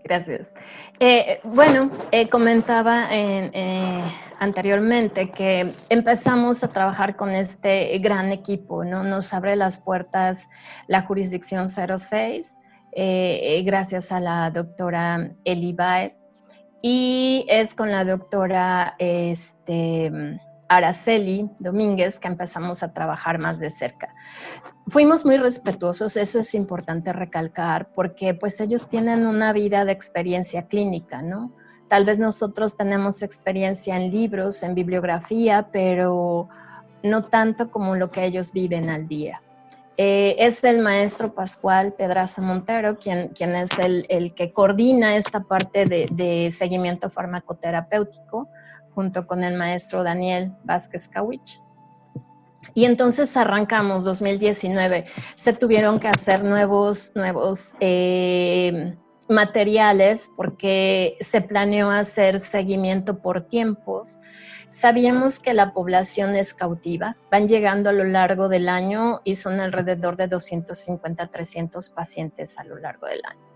Gracias. 0.05 0.55
Eh, 1.01 1.41
bueno, 1.45 1.91
eh, 2.13 2.29
comentaba 2.29 3.09
eh, 3.11 4.03
anteriormente 4.39 5.31
que 5.31 5.75
empezamos 5.89 6.65
a 6.65 6.69
trabajar 6.69 7.17
con 7.17 7.31
este 7.31 7.99
gran 7.99 8.33
equipo, 8.33 8.85
¿no? 8.85 9.03
Nos 9.03 9.35
abre 9.35 9.57
las 9.57 9.79
puertas 9.79 10.49
la 10.87 11.03
jurisdicción 11.03 11.69
06, 11.69 12.57
gracias 13.65 14.11
a 14.11 14.21
la 14.21 14.51
doctora 14.51 15.31
Eli 15.45 15.73
Baez, 15.73 16.23
y 16.81 17.45
es 17.49 17.75
con 17.75 17.91
la 17.91 18.05
doctora 18.05 18.95
este, 18.99 20.41
Araceli 20.69 21.51
Domínguez 21.59 22.19
que 22.21 22.29
empezamos 22.29 22.83
a 22.83 22.93
trabajar 22.93 23.39
más 23.39 23.59
de 23.59 23.71
cerca. 23.71 24.15
Fuimos 24.87 25.25
muy 25.25 25.37
respetuosos, 25.37 26.17
eso 26.17 26.39
es 26.39 26.55
importante 26.55 27.13
recalcar, 27.13 27.91
porque 27.93 28.35
pues 28.35 28.61
ellos 28.61 28.89
tienen 28.89 29.27
una 29.27 29.53
vida 29.53 29.85
de 29.85 29.93
experiencia 29.93 30.67
clínica, 30.67 31.23
¿no? 31.23 31.53
Tal 31.89 32.05
vez 32.05 32.19
nosotros 32.19 32.77
tenemos 32.77 33.23
experiencia 33.23 33.97
en 33.97 34.11
libros, 34.11 34.63
en 34.63 34.75
bibliografía, 34.75 35.69
pero 35.73 36.49
no 37.03 37.25
tanto 37.25 37.71
como 37.71 37.97
lo 37.97 38.11
que 38.11 38.25
ellos 38.25 38.53
viven 38.53 38.91
al 38.91 39.09
día. 39.09 39.43
Eh, 39.97 40.37
es 40.39 40.63
el 40.63 40.81
maestro 40.81 41.35
Pascual 41.35 41.93
Pedraza 41.93 42.41
Montero, 42.41 42.99
quien, 42.99 43.29
quien 43.29 43.57
es 43.57 43.79
el, 43.79 44.07
el 44.09 44.35
que 44.35 44.53
coordina 44.53 45.17
esta 45.17 45.41
parte 45.41 45.87
de, 45.87 46.07
de 46.13 46.51
seguimiento 46.53 47.11
farmacoterapéutico 47.11 48.49
junto 48.99 49.29
con 49.29 49.45
el 49.45 49.57
maestro 49.57 50.03
Daniel 50.03 50.57
Vázquez 50.65 51.09
Kawich. 51.09 51.63
Y 52.75 52.85
entonces 52.85 53.37
arrancamos 53.37 54.05
2019. 54.05 55.05
Se 55.37 55.53
tuvieron 55.53 56.01
que 56.01 56.09
hacer 56.09 56.43
nuevos, 56.43 57.13
nuevos 57.15 57.77
eh, 57.79 58.97
materiales 59.29 60.29
porque 60.37 61.17
se 61.21 61.41
planeó 61.43 61.91
hacer 61.91 62.41
seguimiento 62.41 63.23
por 63.23 63.47
tiempos. 63.47 64.19
Sabíamos 64.71 65.39
que 65.39 65.55
la 65.55 65.73
población 65.73 66.35
es 66.35 66.53
cautiva, 66.53 67.17
van 67.31 67.47
llegando 67.47 67.91
a 67.91 67.93
lo 67.93 68.03
largo 68.03 68.49
del 68.49 68.69
año 68.69 69.21
y 69.23 69.37
son 69.37 69.61
alrededor 69.61 70.17
de 70.17 70.27
250 70.27 71.29
300 71.29 71.89
pacientes 71.91 72.59
a 72.59 72.65
lo 72.65 72.77
largo 72.79 73.07
del 73.07 73.23
año 73.25 73.48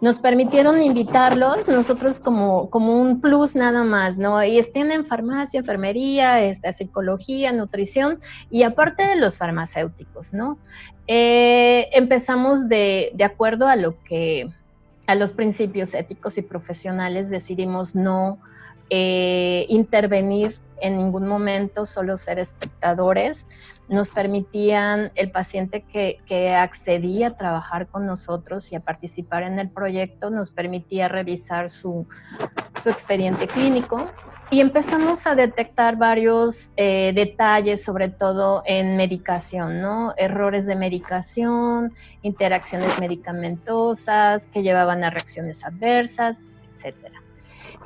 nos 0.00 0.18
permitieron 0.18 0.82
invitarlos, 0.82 1.68
nosotros 1.68 2.20
como, 2.20 2.68
como 2.68 3.00
un 3.00 3.20
plus 3.20 3.54
nada 3.54 3.82
más, 3.82 4.18
¿no? 4.18 4.42
Y 4.44 4.58
estén 4.58 4.90
en 4.90 5.06
farmacia, 5.06 5.60
enfermería, 5.60 6.42
esta, 6.42 6.70
psicología, 6.72 7.52
nutrición 7.52 8.18
y 8.50 8.64
aparte 8.64 9.06
de 9.06 9.16
los 9.16 9.38
farmacéuticos, 9.38 10.34
¿no? 10.34 10.58
Eh, 11.06 11.88
empezamos 11.92 12.68
de, 12.68 13.12
de 13.14 13.24
acuerdo 13.24 13.68
a 13.68 13.76
lo 13.76 14.02
que, 14.02 14.50
a 15.06 15.14
los 15.14 15.32
principios 15.32 15.94
éticos 15.94 16.36
y 16.36 16.42
profesionales, 16.42 17.30
decidimos 17.30 17.94
no 17.94 18.38
eh, 18.90 19.66
intervenir 19.68 20.58
en 20.80 20.98
ningún 20.98 21.26
momento, 21.26 21.86
solo 21.86 22.16
ser 22.16 22.38
espectadores 22.38 23.46
nos 23.88 24.10
permitían 24.10 25.12
el 25.14 25.30
paciente 25.30 25.82
que, 25.82 26.16
accedía 26.56 27.28
a 27.28 27.36
trabajar 27.36 27.86
con 27.86 28.06
nosotros 28.06 28.72
y 28.72 28.76
a 28.76 28.80
participar 28.80 29.42
en 29.42 29.58
el 29.58 29.70
proyecto, 29.70 30.30
nos 30.30 30.50
permitía 30.50 31.08
revisar 31.08 31.68
su, 31.68 32.06
expediente 32.84 33.48
clínico 33.48 34.08
y 34.48 34.60
empezamos 34.60 35.26
a 35.26 35.34
detectar 35.34 35.96
varios 35.96 36.72
eh, 36.76 37.12
detalles, 37.14 37.82
sobre 37.82 38.08
todo 38.08 38.62
en 38.64 38.96
medicación, 38.96 39.80
¿no? 39.80 40.14
Errores 40.16 40.66
de 40.66 40.76
medicación, 40.76 41.92
interacciones 42.22 42.96
medicamentosas 43.00 44.46
que 44.46 44.62
llevaban 44.62 45.02
a 45.02 45.10
reacciones 45.10 45.64
adversas, 45.64 46.50
etcétera. 46.74 47.25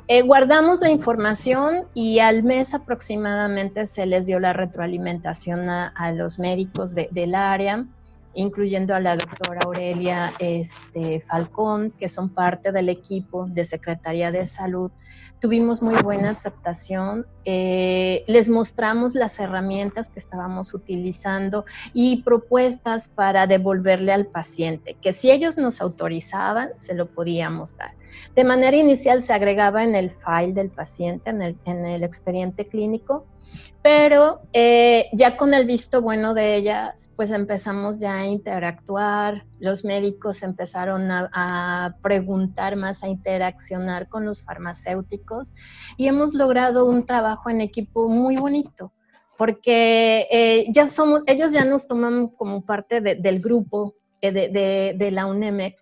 Eh, 0.07 0.23
guardamos 0.23 0.81
la 0.81 0.89
información 0.89 1.85
y 1.93 2.19
al 2.19 2.43
mes 2.43 2.73
aproximadamente 2.73 3.85
se 3.85 4.05
les 4.05 4.25
dio 4.25 4.39
la 4.39 4.51
retroalimentación 4.51 5.69
a, 5.69 6.11
los 6.11 6.39
médicos 6.39 6.95
del 6.95 7.35
área, 7.35 7.85
incluyendo 8.33 8.95
a 8.95 8.99
la 8.99 9.15
doctora 9.15 9.61
Aurelia 9.63 10.33
este, 10.39 11.21
Falcón, 11.21 11.91
que 11.91 12.09
son 12.09 12.29
parte 12.29 12.71
del 12.71 12.89
equipo 12.89 13.47
de 13.47 13.63
Secretaría 13.63 14.31
de 14.31 14.45
Salud 14.45 14.91
tuvimos 15.41 15.81
muy 15.81 15.95
buena 16.03 16.29
aceptación. 16.29 17.25
Eh, 17.45 18.23
les 18.27 18.47
mostramos 18.47 19.15
las 19.15 19.39
herramientas 19.39 20.09
que 20.09 20.19
estábamos 20.19 20.73
utilizando 20.75 21.65
y 21.93 22.21
propuestas 22.21 23.07
para 23.07 23.47
devolverle 23.47 24.13
al 24.13 24.27
paciente, 24.27 24.95
que 25.01 25.11
si 25.11 25.31
ellos 25.31 25.57
nos 25.57 25.81
autorizaban, 25.81 26.69
se 26.75 26.93
lo 26.93 27.07
podíamos 27.07 27.75
dar. 27.75 27.93
De 28.35 28.43
manera 28.43 28.77
inicial 28.77 29.21
se 29.21 29.33
agregaba 29.33 29.83
en 29.83 29.95
el 29.95 30.11
file 30.11 30.53
del 30.53 30.69
paciente, 30.69 31.31
en 31.31 31.41
el, 31.41 31.57
en 31.65 31.85
el 31.87 32.03
expediente 32.03 32.67
clínico, 32.67 33.25
pero 33.81 34.41
eh, 34.53 35.09
ya 35.11 35.37
con 35.37 35.53
el 35.55 35.65
visto 35.65 36.01
bueno 36.01 36.35
de 36.35 36.55
ellas, 36.55 37.13
pues 37.15 37.31
empezamos 37.31 37.99
ya 37.99 38.17
a 38.17 38.27
interactuar, 38.27 39.45
los 39.59 39.83
médicos 39.83 40.43
empezaron 40.43 41.09
a, 41.11 41.97
preguntar 42.03 42.75
más, 42.75 43.03
a 43.03 43.07
interaccionar 43.07 44.07
con 44.07 44.25
los 44.25 44.43
farmacéuticos. 44.43 45.53
Y 45.97 46.07
hemos 46.07 46.35
logrado 46.35 46.85
un 46.85 47.05
trabajo 47.05 47.49
en 47.49 47.61
equipo 47.61 48.07
muy 48.07 48.37
bonito, 48.37 48.93
porque 49.35 50.27
eh, 50.29 50.67
ya 50.71 50.85
somos, 50.85 51.23
ellos 51.25 51.51
ya 51.51 51.65
nos 51.65 51.87
toman 51.87 52.27
como 52.27 52.63
parte 52.63 53.01
del 53.01 53.39
grupo 53.39 53.95
eh, 54.21 54.31
de, 54.31 54.93
de, 54.95 55.11
la 55.11 55.25
UNEMEC 55.25 55.75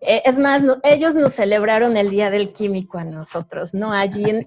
Eh, 0.00 0.22
es 0.24 0.38
más, 0.38 0.62
ellos 0.84 1.16
nos 1.16 1.32
celebraron 1.34 1.96
el 1.96 2.10
Día 2.10 2.30
del 2.30 2.52
Químico 2.52 2.98
a 2.98 3.04
nosotros, 3.04 3.74
¿no? 3.74 3.92
Allí 3.92 4.24
en, 4.30 4.44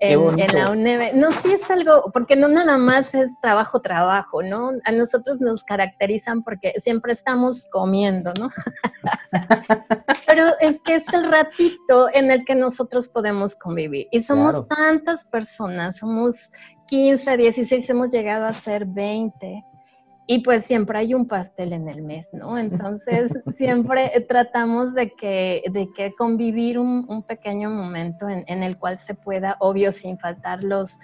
la 0.53 0.71
UNEV. 0.71 1.13
No, 1.15 1.31
sí 1.33 1.51
es 1.51 1.69
algo, 1.69 2.09
porque 2.13 2.37
no 2.37 2.47
nada 2.47 2.77
más 2.77 3.13
es 3.13 3.29
trabajo, 3.41 3.81
trabajo, 3.81 4.41
¿no? 4.41 4.71
A 4.85 4.91
nosotros 4.93 5.41
nos 5.41 5.65
caracterizan 5.65 6.43
porque 6.43 6.73
siempre 6.77 7.11
estamos 7.11 7.67
comiendo, 7.69 8.31
¿no? 8.39 8.49
Pero 10.27 10.45
es 10.61 10.79
que 10.85 10.95
es 10.95 11.13
el 11.13 11.29
ratito 11.29 12.07
en 12.13 12.31
el 12.31 12.45
que 12.45 12.55
nosotros 12.55 13.09
podemos 13.09 13.53
convivir. 13.55 14.07
Y 14.11 14.21
somos 14.21 14.65
tantas 14.69 15.25
personas, 15.25 15.97
somos 15.97 16.49
15, 16.87 17.35
16, 17.35 17.89
hemos 17.89 18.09
llegado 18.09 18.45
a 18.45 18.53
ser 18.53 18.85
20 18.85 19.65
y 20.31 20.39
pues 20.39 20.63
siempre 20.63 20.97
hay 20.97 21.13
un 21.13 21.27
pastel 21.27 21.73
en 21.73 21.89
el 21.89 22.03
mes, 22.03 22.33
¿no? 22.33 22.57
Entonces 22.57 23.33
siempre 23.53 24.09
tratamos 24.29 24.93
de 24.93 25.13
que, 25.13 25.61
de 25.69 25.91
que 25.91 26.15
convivir 26.15 26.79
un, 26.79 27.21
pequeño 27.27 27.69
momento 27.69 28.29
en, 28.29 28.63
el 28.63 28.77
cual 28.77 28.97
se 28.97 29.13
pueda, 29.13 29.57
obvio, 29.59 29.91
sin 29.91 30.17
faltar 30.17 30.63
los, 30.63 30.99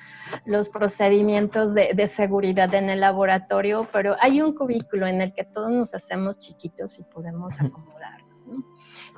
los 0.45 0.69
procedimientos 0.69 1.73
de, 1.73 1.91
de, 1.93 2.07
seguridad 2.07 2.73
en 2.73 2.89
el 2.89 3.01
laboratorio, 3.01 3.89
pero 3.91 4.15
hay 4.21 4.41
un 4.41 4.55
cubículo 4.55 5.07
en 5.07 5.21
el 5.21 5.33
que 5.33 5.43
todos 5.43 5.71
nos 5.71 5.93
hacemos 5.93 6.39
chiquitos 6.39 6.97
y 6.97 7.03
podemos 7.03 7.59
acomodarnos, 7.59 8.26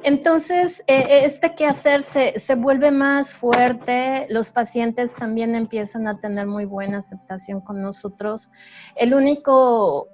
Entonces, 0.04 0.82
eh, 0.88 1.26
este 1.26 1.56
quehacer 1.56 2.04
se, 2.04 2.40
se 2.40 2.56
vuelve 2.56 2.92
más 2.92 3.34
fuerte, 3.34 4.28
los 4.30 4.52
pacientes 4.52 5.14
también 5.16 5.56
empiezan 5.56 6.08
a 6.08 6.20
tener 6.20 6.48
muy 6.48 6.66
buena 6.66 7.00
aceptación 7.00 7.62
con 7.62 7.82
nosotros. 7.82 8.50
El 8.96 9.14
único 9.14 10.08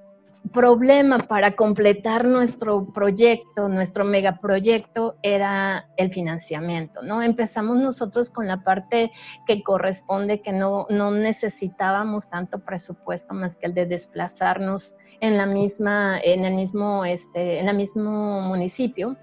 problema 0.51 1.19
para 1.19 1.55
completar 1.55 2.25
nuestro 2.25 2.85
proyecto, 2.93 3.69
nuestro 3.69 4.05
megaproyecto, 4.05 5.17
era 5.21 5.89
el 5.97 6.11
financiamiento, 6.11 7.01
¿no? 7.01 7.21
Empezamos 7.21 7.77
nosotros 7.77 8.29
con 8.29 8.47
la 8.47 8.61
parte 8.63 9.11
que 9.45 9.63
corresponde, 9.63 10.41
que 10.41 10.51
no, 10.51 10.87
necesitábamos 10.89 12.29
tanto 12.29 12.59
presupuesto 12.59 13.33
más 13.33 13.57
que 13.57 13.67
el 13.67 13.73
de 13.73 13.85
desplazarnos 13.85 14.95
en 15.19 15.37
la 15.37 15.45
misma, 15.45 16.19
en 16.23 16.45
el 16.45 16.53
mismo, 16.53 17.05
este, 17.05 17.59
en 17.59 17.67
el 17.67 17.75
mismo 17.75 18.41
municipio 18.41 19.17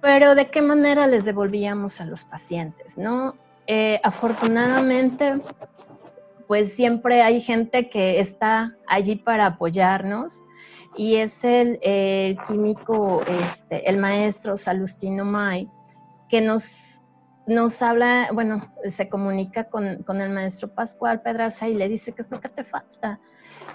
pero 0.00 0.34
¿de 0.34 0.48
qué 0.48 0.62
manera 0.62 1.06
les 1.06 1.24
devolvíamos 1.24 2.00
a 2.00 2.04
los 2.04 2.24
pacientes? 2.24 2.96
¿no? 2.98 3.34
Eh, 3.66 4.00
afortunadamente, 4.02 5.40
pues 6.48 6.72
siempre 6.72 7.22
hay 7.22 7.40
gente 7.40 7.90
que 7.90 8.18
está 8.18 8.74
allí 8.88 9.16
para 9.16 9.46
apoyarnos 9.46 10.42
y 10.96 11.16
es 11.16 11.44
el, 11.44 11.78
químico, 12.48 13.22
este, 13.44 13.88
el 13.88 13.98
maestro 13.98 14.56
Salustino 14.56 15.26
May, 15.26 15.70
que 16.28 16.40
nos, 16.40 17.02
nos 17.46 17.80
habla, 17.82 18.30
bueno, 18.32 18.74
se 18.84 19.10
comunica 19.10 19.68
con, 19.68 20.02
con 20.02 20.22
el 20.22 20.30
maestro 20.30 20.74
Pascual 20.74 21.20
Pedraza 21.20 21.68
y 21.68 21.74
le 21.74 21.86
dice, 21.88 22.12
¿qué 22.14 22.22
es 22.22 22.30
lo 22.30 22.40
que 22.40 22.48
te 22.48 22.64
falta? 22.64 23.20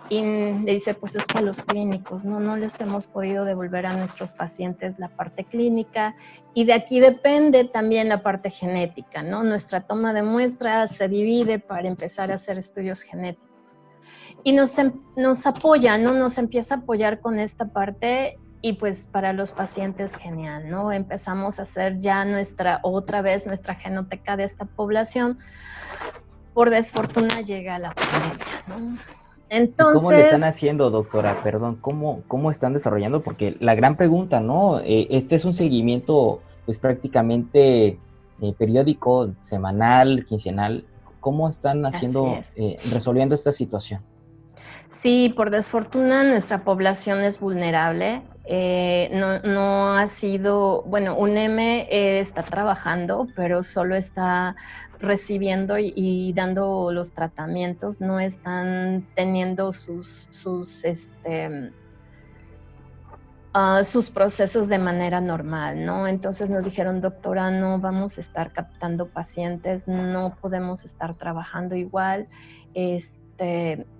Y 0.09 0.21
le 0.21 0.73
dice, 0.73 0.93
pues 0.93 1.15
es 1.15 1.25
que 1.25 1.41
los 1.41 1.61
clínicos, 1.61 2.25
¿no? 2.25 2.39
No 2.39 2.57
les 2.57 2.79
hemos 2.79 3.07
podido 3.07 3.45
devolver 3.45 3.85
a 3.85 3.95
nuestros 3.95 4.33
pacientes 4.33 4.99
la 4.99 5.09
parte 5.09 5.45
clínica 5.45 6.15
y 6.53 6.65
de 6.65 6.73
aquí 6.73 6.99
depende 6.99 7.63
también 7.63 8.09
la 8.09 8.21
parte 8.21 8.49
genética, 8.49 9.23
¿no? 9.23 9.43
Nuestra 9.43 9.81
toma 9.81 10.13
de 10.13 10.23
muestras 10.23 10.91
se 10.91 11.07
divide 11.07 11.59
para 11.59 11.87
empezar 11.87 12.31
a 12.31 12.35
hacer 12.35 12.57
estudios 12.57 13.01
genéticos. 13.01 13.81
Y 14.43 14.51
nos, 14.51 14.77
em, 14.77 14.93
nos 15.15 15.45
apoya, 15.47 15.97
¿no? 15.97 16.13
Nos 16.13 16.37
empieza 16.37 16.75
a 16.75 16.77
apoyar 16.79 17.21
con 17.21 17.39
esta 17.39 17.65
parte 17.71 18.37
y 18.61 18.73
pues 18.73 19.07
para 19.07 19.33
los 19.33 19.51
pacientes 19.51 20.15
genial, 20.15 20.69
¿no? 20.69 20.91
Empezamos 20.91 21.59
a 21.59 21.63
hacer 21.63 21.99
ya 21.99 22.23
nuestra, 22.25 22.79
otra 22.83 23.21
vez 23.21 23.45
nuestra 23.45 23.75
genoteca 23.75 24.37
de 24.37 24.43
esta 24.43 24.65
población. 24.65 25.37
Por 26.53 26.69
desfortuna 26.69 27.41
llega 27.41 27.79
la 27.79 27.93
pandemia, 27.93 28.63
¿no? 28.67 29.22
Entonces, 29.53 30.01
¿Cómo 30.01 30.11
le 30.11 30.21
están 30.21 30.43
haciendo, 30.43 30.89
doctora? 30.89 31.37
Perdón, 31.43 31.77
¿cómo, 31.79 32.23
cómo 32.27 32.49
están 32.49 32.73
desarrollando? 32.73 33.21
Porque 33.21 33.55
la 33.59 33.75
gran 33.75 33.97
pregunta, 33.97 34.39
¿no? 34.39 34.79
Eh, 34.79 35.05
este 35.11 35.35
es 35.35 35.45
un 35.45 35.53
seguimiento, 35.53 36.41
pues 36.65 36.79
prácticamente 36.79 37.99
eh, 38.41 38.53
periódico, 38.57 39.29
semanal, 39.41 40.25
quincenal. 40.27 40.85
¿Cómo 41.19 41.49
están 41.49 41.85
haciendo, 41.85 42.35
eh, 42.55 42.77
resolviendo 42.91 43.35
esta 43.35 43.53
situación? 43.53 44.01
Sí, 44.93 45.34
por 45.36 45.49
desfortuna 45.49 46.23
nuestra 46.23 46.63
población 46.63 47.21
es 47.23 47.39
vulnerable. 47.39 48.21
no, 49.12 49.39
no, 49.39 49.97
ha 49.97 50.08
sido, 50.08 50.84
bueno, 50.84 51.17
UNEM 51.17 51.60
está 51.89 52.43
trabajando, 52.43 53.27
pero 53.36 53.63
solo 53.63 53.95
está 53.95 54.56
recibiendo 54.99 55.77
y, 55.77 56.32
dando 56.34 56.91
los 56.93 57.13
tratamientos, 57.13 58.01
no 58.01 58.19
están 58.19 59.06
teniendo 59.15 59.73
sus, 59.73 60.27
sus, 60.29 60.86
este, 60.86 61.73
ah, 63.53 63.84
sus 63.84 64.12
procesos 64.12 64.69
de 64.69 64.77
manera 64.77 65.19
normal, 65.19 65.86
¿no? 65.86 66.08
Entonces 66.08 66.49
nos 66.49 66.63
dijeron, 66.65 67.01
doctora, 67.01 67.49
no 67.51 67.79
vamos 67.79 68.17
a 68.17 68.21
estar 68.21 68.53
captando 68.53 69.10
pacientes, 69.10 69.88
no 69.88 70.38
podemos 70.39 70.86
estar 70.86 71.17
trabajando 71.17 71.75
igual. 71.75 72.27
Este, 72.75 73.22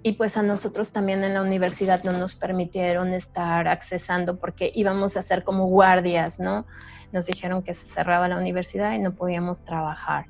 y 0.03 0.12
pues 0.13 0.38
a 0.38 0.43
nosotros 0.43 0.91
también 0.91 1.23
en 1.23 1.34
la 1.34 1.41
universidad 1.41 2.03
no 2.03 2.13
nos 2.13 2.36
permitieron 2.36 3.13
estar 3.13 3.67
accesando 3.67 4.38
porque 4.38 4.71
íbamos 4.73 5.17
a 5.17 5.21
ser 5.21 5.43
como 5.43 5.67
guardias, 5.67 6.39
¿no? 6.39 6.65
Nos 7.12 7.25
dijeron 7.25 7.63
que 7.63 7.73
se 7.73 7.86
cerraba 7.86 8.27
la 8.27 8.38
universidad 8.38 8.93
y 8.93 8.99
no 8.99 9.13
podíamos 9.13 9.63
trabajar. 9.65 10.25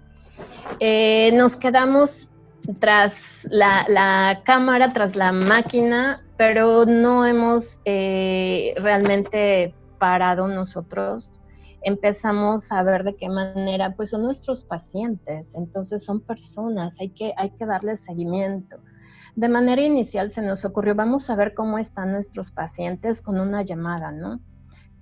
Eh, 0.80 1.32
nos 1.34 1.56
quedamos 1.56 2.30
tras 2.80 3.47
la, 3.49 4.41
cámara, 4.45 4.93
tras 4.93 5.15
la 5.15 5.32
máquina, 5.32 6.21
pero 6.38 6.86
no 6.86 7.26
hemos 7.26 7.82
eh, 7.86 8.73
realmente 8.78 9.73
parado 9.99 10.47
nosotros. 10.47 11.41
Empezamos 11.82 12.71
a 12.71 12.82
ver 12.84 13.04
de 13.04 13.15
qué 13.15 13.28
manera, 13.28 13.93
pues 13.95 14.12
son 14.12 14.23
nuestros 14.23 14.63
pacientes, 14.63 15.54
entonces 15.56 16.06
son 16.06 16.21
personas, 16.21 16.99
hay 17.02 17.10
que, 17.10 17.34
hay 17.36 17.49
que 17.52 17.65
darles 17.65 18.06
seguimiento. 18.06 18.78
De 19.36 19.50
manera 19.50 19.82
inicial 19.82 20.30
se 20.30 20.41
nos 20.41 20.63
ocurrió, 20.65 20.96
vamos 20.96 21.30
a 21.30 21.36
ver 21.36 21.54
cómo 21.54 21.78
están 21.78 22.12
nuestros 22.12 22.52
pacientes 22.52 23.22
con 23.22 23.39
una 23.39 23.63
llamada, 23.63 24.12
¿no? 24.12 24.39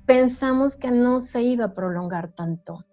Pensamos 0.05 0.75
que 0.77 0.91
no 0.91 1.19
se 1.19 1.41
iba 1.41 1.65
a 1.65 1.73
prolongar 1.73 2.31
tanto 2.33 2.85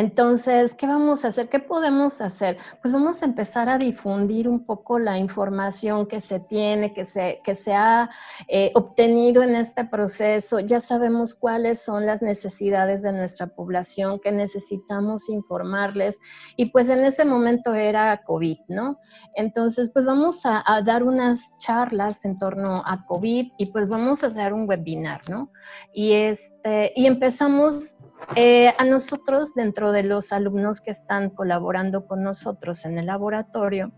entonces, 0.00 0.74
¿qué 0.74 0.86
vamos 0.86 1.26
a 1.26 1.28
hacer? 1.28 1.50
¿Qué 1.50 1.58
podemos 1.58 2.22
hacer? 2.22 2.56
Pues 2.80 2.90
vamos 2.90 3.22
a 3.22 3.26
empezar 3.26 3.68
a 3.68 3.76
difundir 3.76 4.48
un 4.48 4.64
poco 4.64 4.98
la 4.98 5.18
información 5.18 6.06
que 6.06 6.22
se 6.22 6.40
tiene, 6.40 6.94
que 6.94 7.04
se, 7.04 7.42
que 7.44 7.54
se 7.54 7.74
ha 7.74 8.08
eh, 8.48 8.72
obtenido 8.74 9.42
en 9.42 9.54
este 9.54 9.84
proceso. 9.84 10.58
Ya 10.60 10.80
sabemos 10.80 11.34
cuáles 11.34 11.82
son 11.82 12.06
las 12.06 12.22
necesidades 12.22 13.02
de 13.02 13.12
nuestra 13.12 13.48
población, 13.48 14.20
que 14.20 14.32
necesitamos 14.32 15.28
informarles. 15.28 16.18
Y 16.56 16.70
pues 16.70 16.88
en 16.88 17.00
ese 17.00 17.26
momento 17.26 17.74
era 17.74 18.22
COVID, 18.24 18.58
¿no? 18.68 18.98
Entonces, 19.34 19.90
pues 19.92 20.06
vamos 20.06 20.46
a, 20.46 20.62
a 20.64 20.80
dar 20.80 21.02
unas 21.02 21.58
charlas 21.58 22.24
en 22.24 22.38
torno 22.38 22.82
a 22.86 23.04
COVID 23.04 23.52
y 23.58 23.66
pues 23.66 23.86
vamos 23.86 24.24
a 24.24 24.28
hacer 24.28 24.54
un 24.54 24.66
webinar, 24.66 25.28
¿no? 25.28 25.52
Y, 25.92 26.12
este, 26.12 26.94
y 26.96 27.04
empezamos 27.04 27.98
eh, 28.36 28.72
a 28.78 28.84
nosotros, 28.84 29.54
dentro 29.54 29.92
de 29.92 30.02
los 30.02 30.32
alumnos 30.32 30.80
que 30.80 30.90
están 30.90 31.30
colaborando 31.30 32.06
con 32.06 32.22
nosotros 32.22 32.84
en 32.84 32.98
el 32.98 33.06
laboratorio, 33.06 33.92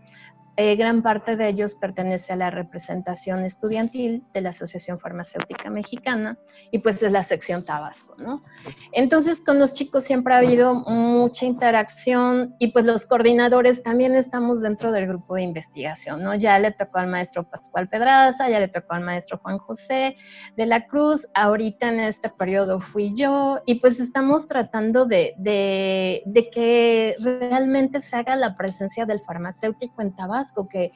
eh, 0.55 0.75
gran 0.75 1.01
parte 1.01 1.35
de 1.35 1.49
ellos 1.49 1.73
pertenece 1.73 2.33
a 2.33 2.35
la 2.35 2.51
representación 2.51 3.43
estudiantil 3.43 4.23
de 4.33 4.41
la 4.41 4.49
Asociación 4.49 4.99
Farmacéutica 4.99 5.71
Mexicana 5.71 6.37
y 6.69 6.77
pues 6.77 7.01
es 7.01 7.11
la 7.11 7.23
sección 7.23 7.65
Tabasco, 7.65 8.15
¿no? 8.23 8.43
Entonces 8.91 9.41
con 9.41 9.57
los 9.57 9.73
chicos 9.73 10.03
siempre 10.03 10.35
ha 10.35 10.37
habido 10.37 10.75
mucha 10.75 11.47
interacción 11.47 12.55
y 12.59 12.67
pues 12.67 12.85
los 12.85 13.07
coordinadores 13.07 13.81
también 13.81 14.13
estamos 14.13 14.61
dentro 14.61 14.91
del 14.91 15.07
grupo 15.07 15.33
de 15.33 15.41
investigación, 15.41 16.21
¿no? 16.21 16.35
Ya 16.35 16.59
le 16.59 16.71
tocó 16.71 16.99
al 16.99 17.07
maestro 17.07 17.49
Pascual 17.49 17.89
Pedraza, 17.89 18.47
ya 18.47 18.59
le 18.59 18.67
tocó 18.67 18.93
al 18.93 19.03
maestro 19.03 19.39
Juan 19.39 19.57
José 19.57 20.15
de 20.55 20.65
la 20.67 20.85
Cruz, 20.85 21.27
ahorita 21.33 21.89
en 21.89 21.99
este 21.99 22.29
periodo 22.29 22.79
fui 22.79 23.15
yo 23.15 23.59
y 23.65 23.75
pues 23.75 23.99
estamos 23.99 24.47
tratando 24.47 25.05
de, 25.05 25.33
de, 25.39 26.21
de 26.27 26.49
que 26.51 27.15
realmente 27.19 27.99
se 28.01 28.17
haga 28.17 28.35
la 28.35 28.53
presencia 28.53 29.07
del 29.07 29.19
farmacéutico 29.19 30.03
en 30.03 30.15
Tabasco 30.15 30.42
que, 30.69 30.91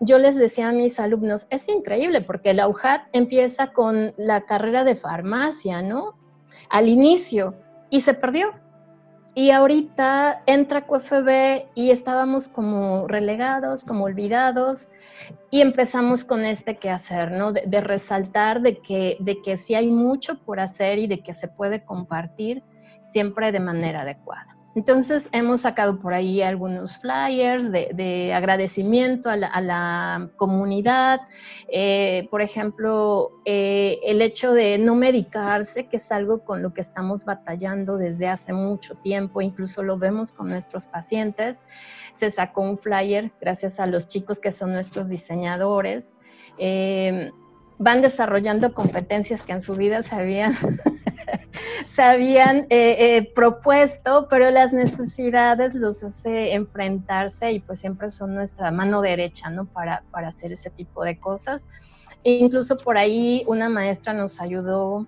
yo 0.00 0.18
les 0.18 0.36
decía 0.36 0.68
a 0.68 0.72
mis 0.72 1.00
alumnos, 1.00 1.46
es 1.50 1.68
increíble 1.68 2.20
porque 2.20 2.52
la 2.52 2.68
UJAT 2.68 3.08
empieza 3.12 3.72
con 3.72 4.12
la 4.18 4.42
carrera 4.42 4.84
de 4.84 4.94
farmacia, 4.94 5.80
¿no? 5.80 6.18
Al 6.68 6.88
inicio, 6.88 7.54
y 7.90 8.02
se 8.02 8.14
perdió. 8.14 8.52
y 9.36 9.50
ahorita 9.50 10.42
entra 10.46 10.86
QFB 10.86 11.66
y 11.74 11.90
estábamos 11.90 12.48
como 12.48 13.08
relegados, 13.08 13.84
como 13.84 14.04
olvidados, 14.04 14.88
y 15.50 15.60
empezamos 15.60 16.24
con 16.24 16.44
este 16.44 16.76
quehacer, 16.76 17.32
¿no? 17.32 17.52
De, 17.52 17.80
resaltar 17.80 18.60
de 18.60 18.78
que, 18.78 19.16
de 19.18 19.42
que 19.42 19.56
sí 19.56 19.74
hay 19.74 19.88
mucho 19.88 20.38
por 20.44 20.60
hacer 20.60 20.98
y 20.98 21.08
de 21.08 21.20
que 21.20 21.34
se 21.34 21.48
puede 21.48 21.84
compartir 21.84 22.62
siempre 23.04 23.50
de 23.50 23.60
manera 23.60 24.02
adecuada. 24.02 24.56
Entonces 24.74 25.28
hemos 25.32 25.60
sacado 25.60 25.98
por 26.00 26.14
ahí 26.14 26.42
algunos 26.42 26.98
flyers 26.98 27.70
de, 27.70 28.32
agradecimiento 28.34 29.30
a 29.30 29.36
la, 29.36 30.30
comunidad. 30.36 31.20
Eh, 31.68 32.26
por 32.30 32.42
ejemplo, 32.42 33.30
eh, 33.44 34.00
el 34.04 34.20
hecho 34.20 34.52
de 34.52 34.78
no 34.78 34.96
medicarse, 34.96 35.86
que 35.86 35.98
es 35.98 36.10
algo 36.10 36.44
con 36.44 36.62
lo 36.62 36.74
que 36.74 36.80
estamos 36.80 37.24
batallando 37.24 37.96
desde 37.96 38.28
hace 38.28 38.52
mucho 38.52 38.96
tiempo, 38.96 39.40
incluso 39.40 39.82
lo 39.82 39.96
vemos 39.96 40.32
con 40.32 40.48
nuestros 40.48 40.88
pacientes. 40.88 41.64
Se 42.12 42.30
sacó 42.30 42.62
un 42.62 42.78
flyer 42.78 43.32
gracias 43.40 43.78
a 43.78 43.86
los 43.86 44.08
chicos 44.08 44.40
que 44.40 44.50
son 44.50 44.72
nuestros 44.72 45.08
diseñadores. 45.08 46.18
Eh, 46.58 47.30
van 47.78 48.02
desarrollando 48.02 48.72
competencias 48.72 49.42
que 49.42 49.52
en 49.52 49.60
su 49.60 49.74
vida 49.74 50.02
se 50.02 50.14
habían, 50.14 50.56
se 51.84 52.02
habían 52.02 52.66
eh, 52.70 52.96
eh, 52.98 53.32
propuesto, 53.34 54.26
pero 54.28 54.50
las 54.50 54.72
necesidades 54.72 55.74
los 55.74 56.02
hace 56.02 56.54
enfrentarse 56.54 57.52
y 57.52 57.60
pues 57.60 57.80
siempre 57.80 58.08
son 58.08 58.34
nuestra 58.34 58.70
mano 58.70 59.00
derecha, 59.00 59.50
¿no? 59.50 59.64
Para, 59.66 60.02
para 60.10 60.28
hacer 60.28 60.52
ese 60.52 60.70
tipo 60.70 61.04
de 61.04 61.18
cosas. 61.18 61.68
E 62.22 62.32
incluso 62.32 62.78
por 62.78 62.96
ahí 62.96 63.44
una 63.46 63.68
maestra 63.68 64.12
nos 64.12 64.40
ayudó 64.40 65.06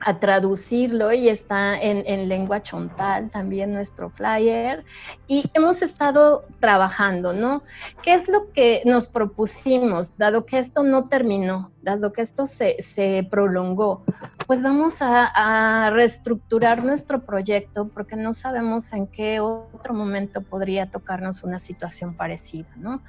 a 0.00 0.18
traducirlo 0.18 1.12
y 1.12 1.28
está 1.28 1.78
en, 1.80 2.28
lengua 2.28 2.62
chontal 2.62 3.28
también 3.30 3.72
nuestro 3.74 4.08
flyer 4.08 4.84
y 5.26 5.44
hemos 5.52 5.82
estado 5.82 6.46
trabajando, 6.58 7.34
¿no? 7.34 7.62
¿Qué 8.02 8.14
es 8.14 8.26
lo 8.28 8.50
que 8.52 8.82
nos 8.86 9.08
propusimos, 9.08 10.16
dado 10.16 10.46
que 10.46 10.58
esto 10.58 10.82
no 10.82 11.08
terminó, 11.08 11.70
dado 11.82 12.12
que 12.12 12.22
esto 12.22 12.46
se, 12.46 13.28
prolongó? 13.30 14.02
Pues 14.50 14.64
vamos 14.64 14.96
a, 14.98 15.90
reestructurar 15.92 16.82
nuestro 16.82 17.24
proyecto 17.24 17.88
porque 17.94 18.16
no 18.16 18.32
sabemos 18.32 18.92
en 18.92 19.06
qué 19.06 19.38
otro 19.38 19.94
momento 19.94 20.42
podría 20.42 20.90
tocarnos 20.90 21.44
una 21.44 21.60
situación 21.60 22.16
parecida, 22.16 22.68
¿no? 22.74 23.00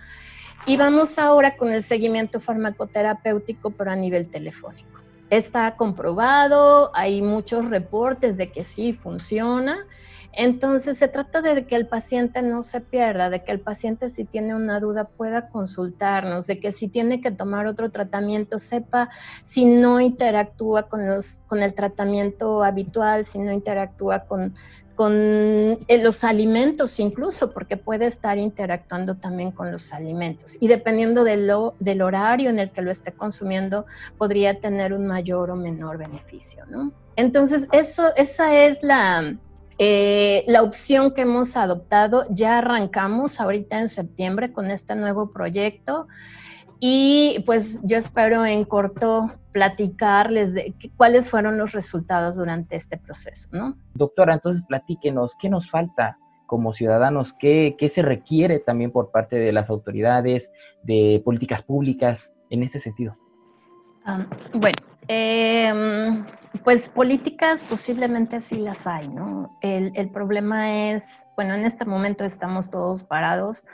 Y 0.67 0.77
vamos 0.77 1.17
ahora 1.17 1.55
con 1.57 1.71
el 1.71 1.81
seguimiento 1.81 2.39
farmacoterapéutico, 2.39 3.71
pero 3.71 3.89
a 3.89 3.95
nivel 3.95 4.29
telefónico 4.29 5.01
está 5.31 5.75
comprobado, 5.75 6.91
hay 6.93 7.23
muchos 7.23 7.71
reportes 7.71 8.37
de 8.37 8.51
que 8.51 8.63
sí 8.63 8.93
funciona. 8.93 9.79
Entonces 10.33 10.97
se 10.97 11.07
trata 11.07 11.41
de 11.41 11.65
que 11.65 11.75
el 11.75 11.87
paciente 11.87 12.41
no 12.41 12.63
se 12.63 12.81
pierda, 12.81 13.29
de 13.29 13.43
que 13.43 13.51
el 13.51 13.59
paciente 13.59 14.09
si 14.09 14.23
tiene 14.23 14.55
una 14.55 14.79
duda 14.79 15.05
pueda 15.05 15.49
consultarnos, 15.49 16.47
de 16.47 16.59
que 16.59 16.71
si 16.71 16.87
tiene 16.87 17.21
que 17.21 17.31
tomar 17.31 17.67
otro 17.67 17.91
tratamiento 17.91 18.57
sepa 18.57 19.09
si 19.43 19.65
no 19.65 19.99
interactúa 19.99 20.83
con, 20.83 21.07
los, 21.07 21.43
con 21.47 21.61
el 21.61 21.73
tratamiento 21.73 22.63
habitual, 22.63 23.25
si 23.25 23.39
no 23.39 23.51
interactúa 23.51 24.21
con 24.21 24.53
con 25.01 25.13
eh, 25.15 25.97
los 26.03 26.23
alimentos 26.23 26.99
incluso, 26.99 27.51
porque 27.51 27.75
puede 27.75 28.05
estar 28.05 28.37
interactuando 28.37 29.15
también 29.15 29.51
con 29.51 29.71
los 29.71 29.93
alimentos. 29.93 30.57
Y 30.59 30.67
dependiendo 30.67 31.23
del 31.23 32.01
horario 32.03 32.51
en 32.51 32.59
el 32.59 32.69
que 32.69 32.83
lo 32.83 32.91
esté 32.91 33.11
consumiendo, 33.11 33.87
podría 34.19 34.59
tener 34.59 34.93
un 34.93 35.07
mayor 35.07 35.49
o 35.49 35.55
menor 35.55 35.97
beneficio, 35.97 36.65
¿no? 36.67 36.91
Entonces, 37.15 37.67
eso, 37.71 38.15
esa 38.15 38.55
es 38.55 38.83
la, 38.83 39.35
eh, 39.83 40.43
la 40.45 40.61
opción 40.61 41.11
que 41.11 41.21
hemos 41.21 41.57
adoptado. 41.57 42.25
Ya 42.29 42.59
arrancamos 42.59 43.41
ahorita 43.41 43.79
en 43.79 43.87
septiembre 43.87 44.53
con 44.53 44.69
este 44.69 44.95
nuevo 44.95 45.31
proyecto. 45.31 46.07
Y 46.79 47.41
pues 47.47 47.79
yo 47.81 47.97
espero 47.97 48.45
en 48.45 48.63
corto 48.63 49.31
platicarles 49.51 50.53
de 50.53 50.75
cuáles 50.97 51.31
fueron 51.31 51.57
los 51.57 51.71
resultados 51.71 52.35
durante 52.35 52.75
este 52.75 52.95
proceso, 52.97 53.57
¿no? 53.57 53.75
Doctora, 53.95 54.35
entonces 54.35 54.61
platíquenos, 54.67 55.35
¿qué 55.41 55.49
nos 55.49 55.67
falta 55.71 56.19
como 56.45 56.75
ciudadanos? 56.75 57.33
¿Qué, 57.33 57.75
qué 57.79 57.89
se 57.89 58.03
requiere 58.03 58.59
también 58.59 58.91
por 58.91 59.09
parte 59.09 59.37
de 59.37 59.51
las 59.51 59.71
autoridades, 59.71 60.51
de 60.83 61.23
políticas 61.25 61.63
públicas 61.63 62.31
en 62.51 62.61
ese 62.61 62.79
sentido? 62.79 63.17
bueno, 64.53 64.77
em, 65.07 66.25
pues 66.63 66.89
políticas 66.89 67.63
posiblemente 67.63 68.39
sí 68.39 68.57
las 68.57 68.85
hay, 68.85 69.07
¿no? 69.07 69.57
El, 69.61 70.09
problema 70.11 70.91
es, 70.91 71.25
bueno, 71.35 71.55
en 71.55 71.65
este 71.65 71.85
momento 71.85 72.23
estamos 72.23 72.69
todos 72.69 73.03
parados. 73.03 73.65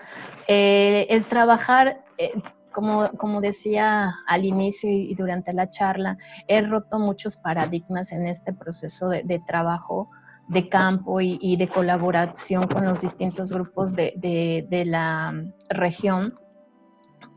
Eh, 0.47 1.05
el 1.09 1.27
trabajar, 1.27 2.03
eh, 2.17 2.31
como, 2.71 3.41
decía 3.41 4.13
al 4.27 4.45
inicio 4.45 4.89
y, 4.89 5.15
durante 5.15 5.51
la 5.51 5.67
charla, 5.67 6.17
he 6.47 6.61
roto 6.61 6.99
muchos 6.99 7.35
paradigmas 7.35 8.11
en 8.11 8.27
este 8.27 8.53
proceso 8.53 9.09
de, 9.09 9.41
trabajo 9.45 10.09
de 10.47 10.69
campo 10.69 11.19
y, 11.19 11.55
de 11.57 11.67
colaboración 11.67 12.67
con 12.67 12.85
los 12.85 13.01
distintos 13.01 13.51
grupos 13.51 13.93
de, 13.95 14.83
la 14.85 15.33
región 15.69 16.33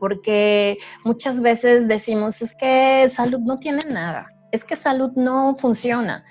porque 0.01 0.79
muchas 1.05 1.43
veces 1.43 1.87
decimos, 1.87 2.41
es 2.41 2.55
que 2.55 3.07
salud 3.07 3.37
no 3.41 3.57
tiene 3.57 3.81
nada, 3.87 4.33
es 4.51 4.65
que 4.65 4.75
salud 4.75 5.11
no 5.15 5.53
funciona. 5.53 6.25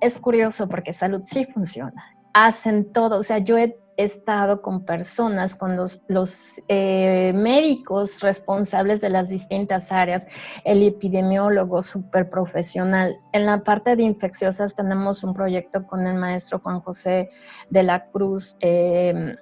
Es 0.00 0.18
curioso 0.18 0.70
porque 0.70 0.94
salud 0.94 1.20
sí 1.24 1.44
funciona, 1.44 2.02
hacen 2.32 2.90
todo, 2.90 3.18
o 3.18 3.22
sea, 3.22 3.38
yo 3.38 3.58
he 3.58 3.76
estado 3.98 4.62
con 4.62 4.86
personas, 4.86 5.54
con 5.54 5.76
los, 5.76 6.62
eh, 6.68 7.32
médicos 7.34 8.20
responsables 8.22 9.02
de 9.02 9.10
las 9.10 9.28
distintas 9.28 9.92
áreas, 9.92 10.26
el 10.64 10.82
epidemiólogo 10.82 11.82
súper 11.82 12.30
profesional. 12.30 13.18
En 13.34 13.44
la 13.44 13.62
parte 13.64 13.96
de 13.96 14.04
infecciosas 14.04 14.74
tenemos 14.74 15.22
un 15.24 15.34
proyecto 15.34 15.86
con 15.86 16.06
el 16.06 16.16
maestro 16.16 16.60
Juan 16.60 16.80
José 16.80 17.28
de 17.68 17.82
la 17.82 18.06
Cruz. 18.06 18.56
Eh, 18.60 19.36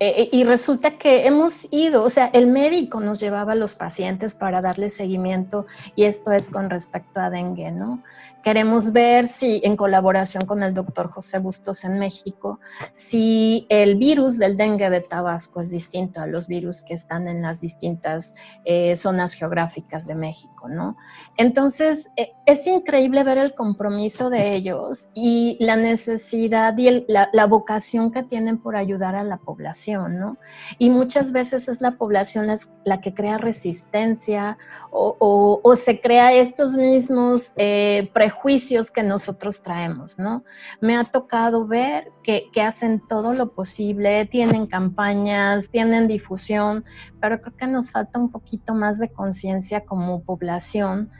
eh, 0.00 0.28
y 0.32 0.44
resulta 0.44 0.98
que 0.98 1.26
hemos 1.26 1.66
ido, 1.70 2.02
o 2.02 2.10
sea, 2.10 2.26
el 2.32 2.48
médico 2.48 3.00
nos 3.00 3.20
llevaba 3.20 3.52
a 3.52 3.56
los 3.56 3.74
pacientes 3.74 4.34
para 4.34 4.60
darle 4.60 4.88
seguimiento 4.88 5.66
y 5.94 6.04
esto 6.04 6.32
es 6.32 6.50
con 6.50 6.68
respecto 6.68 7.20
a 7.20 7.30
dengue, 7.30 7.70
¿no? 7.70 8.02
Queremos 8.44 8.92
ver 8.92 9.26
si 9.26 9.62
en 9.64 9.74
colaboración 9.74 10.44
con 10.44 10.62
el 10.62 10.74
doctor 10.74 11.10
José 11.10 11.38
Bustos 11.38 11.82
en 11.82 11.98
México, 11.98 12.60
si 12.92 13.66
el 13.70 13.96
virus 13.96 14.36
del 14.36 14.58
dengue 14.58 14.90
de 14.90 15.00
Tabasco 15.00 15.62
es 15.62 15.70
distinto 15.70 16.20
a 16.20 16.26
los 16.26 16.46
virus 16.46 16.82
que 16.82 16.92
están 16.92 17.26
en 17.26 17.40
las 17.40 17.62
distintas 17.62 18.34
eh, 18.66 18.96
zonas 18.96 19.32
geográficas 19.32 20.06
de 20.06 20.14
México, 20.14 20.68
¿no? 20.68 20.94
Entonces, 21.38 22.10
eh, 22.18 22.32
es 22.44 22.66
increíble 22.66 23.24
ver 23.24 23.38
el 23.38 23.54
compromiso 23.54 24.28
de 24.28 24.54
ellos 24.54 25.08
y 25.14 25.56
la 25.58 25.76
necesidad 25.76 26.76
y 26.76 27.06
la, 27.08 27.46
vocación 27.46 28.10
que 28.10 28.24
tienen 28.24 28.58
por 28.58 28.76
ayudar 28.76 29.14
a 29.14 29.24
la 29.24 29.38
población, 29.38 30.18
¿no? 30.18 30.36
Y 30.78 30.90
muchas 30.90 31.32
veces 31.32 31.68
es 31.68 31.80
la 31.80 31.92
población 31.92 32.46
la, 32.84 33.00
que 33.00 33.14
crea 33.14 33.38
resistencia 33.38 34.58
o, 34.90 35.74
se 35.76 36.00
crea 36.00 36.32
estos 36.32 36.72
mismos 36.72 37.52
eh, 37.56 38.10
prejuicios 38.12 38.33
juicios 38.34 38.90
que 38.90 39.02
nosotros 39.02 39.62
traemos, 39.62 40.18
¿no? 40.18 40.44
Me 40.80 40.96
ha 40.96 41.04
tocado 41.04 41.66
ver 41.66 42.12
que, 42.22 42.50
hacen 42.62 43.00
todo 43.06 43.34
lo 43.34 43.52
posible, 43.52 44.26
tienen 44.26 44.66
campañas, 44.66 45.70
tienen 45.70 46.06
difusión, 46.06 46.84
pero 47.20 47.40
creo 47.40 47.56
que 47.56 47.66
nos 47.66 47.90
falta 47.90 48.18
un 48.18 48.30
poquito 48.30 48.74
más 48.74 48.98
de 48.98 49.10
conciencia 49.10 49.84
como 49.84 50.22
población 50.22 51.10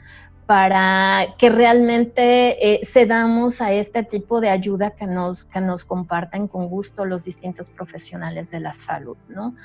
para 0.45 1.25
que 1.39 1.49
realmente 1.49 2.73
eh, 2.73 2.81
cedamos 2.85 3.61
a 3.61 3.71
este 3.73 4.03
tipo 4.03 4.39
de 4.41 4.49
ayuda 4.49 4.91
que 4.91 5.07
nos, 5.07 5.45
que 5.45 5.59
nos 5.59 5.85
comparten 5.85 6.47
con 6.47 6.67
gusto 6.67 7.03
los 7.03 7.25
distintos 7.25 7.71
profesionales 7.71 8.51
de 8.51 8.59
la 8.59 8.73
salud, 8.73 9.17
¿no? 9.27 9.55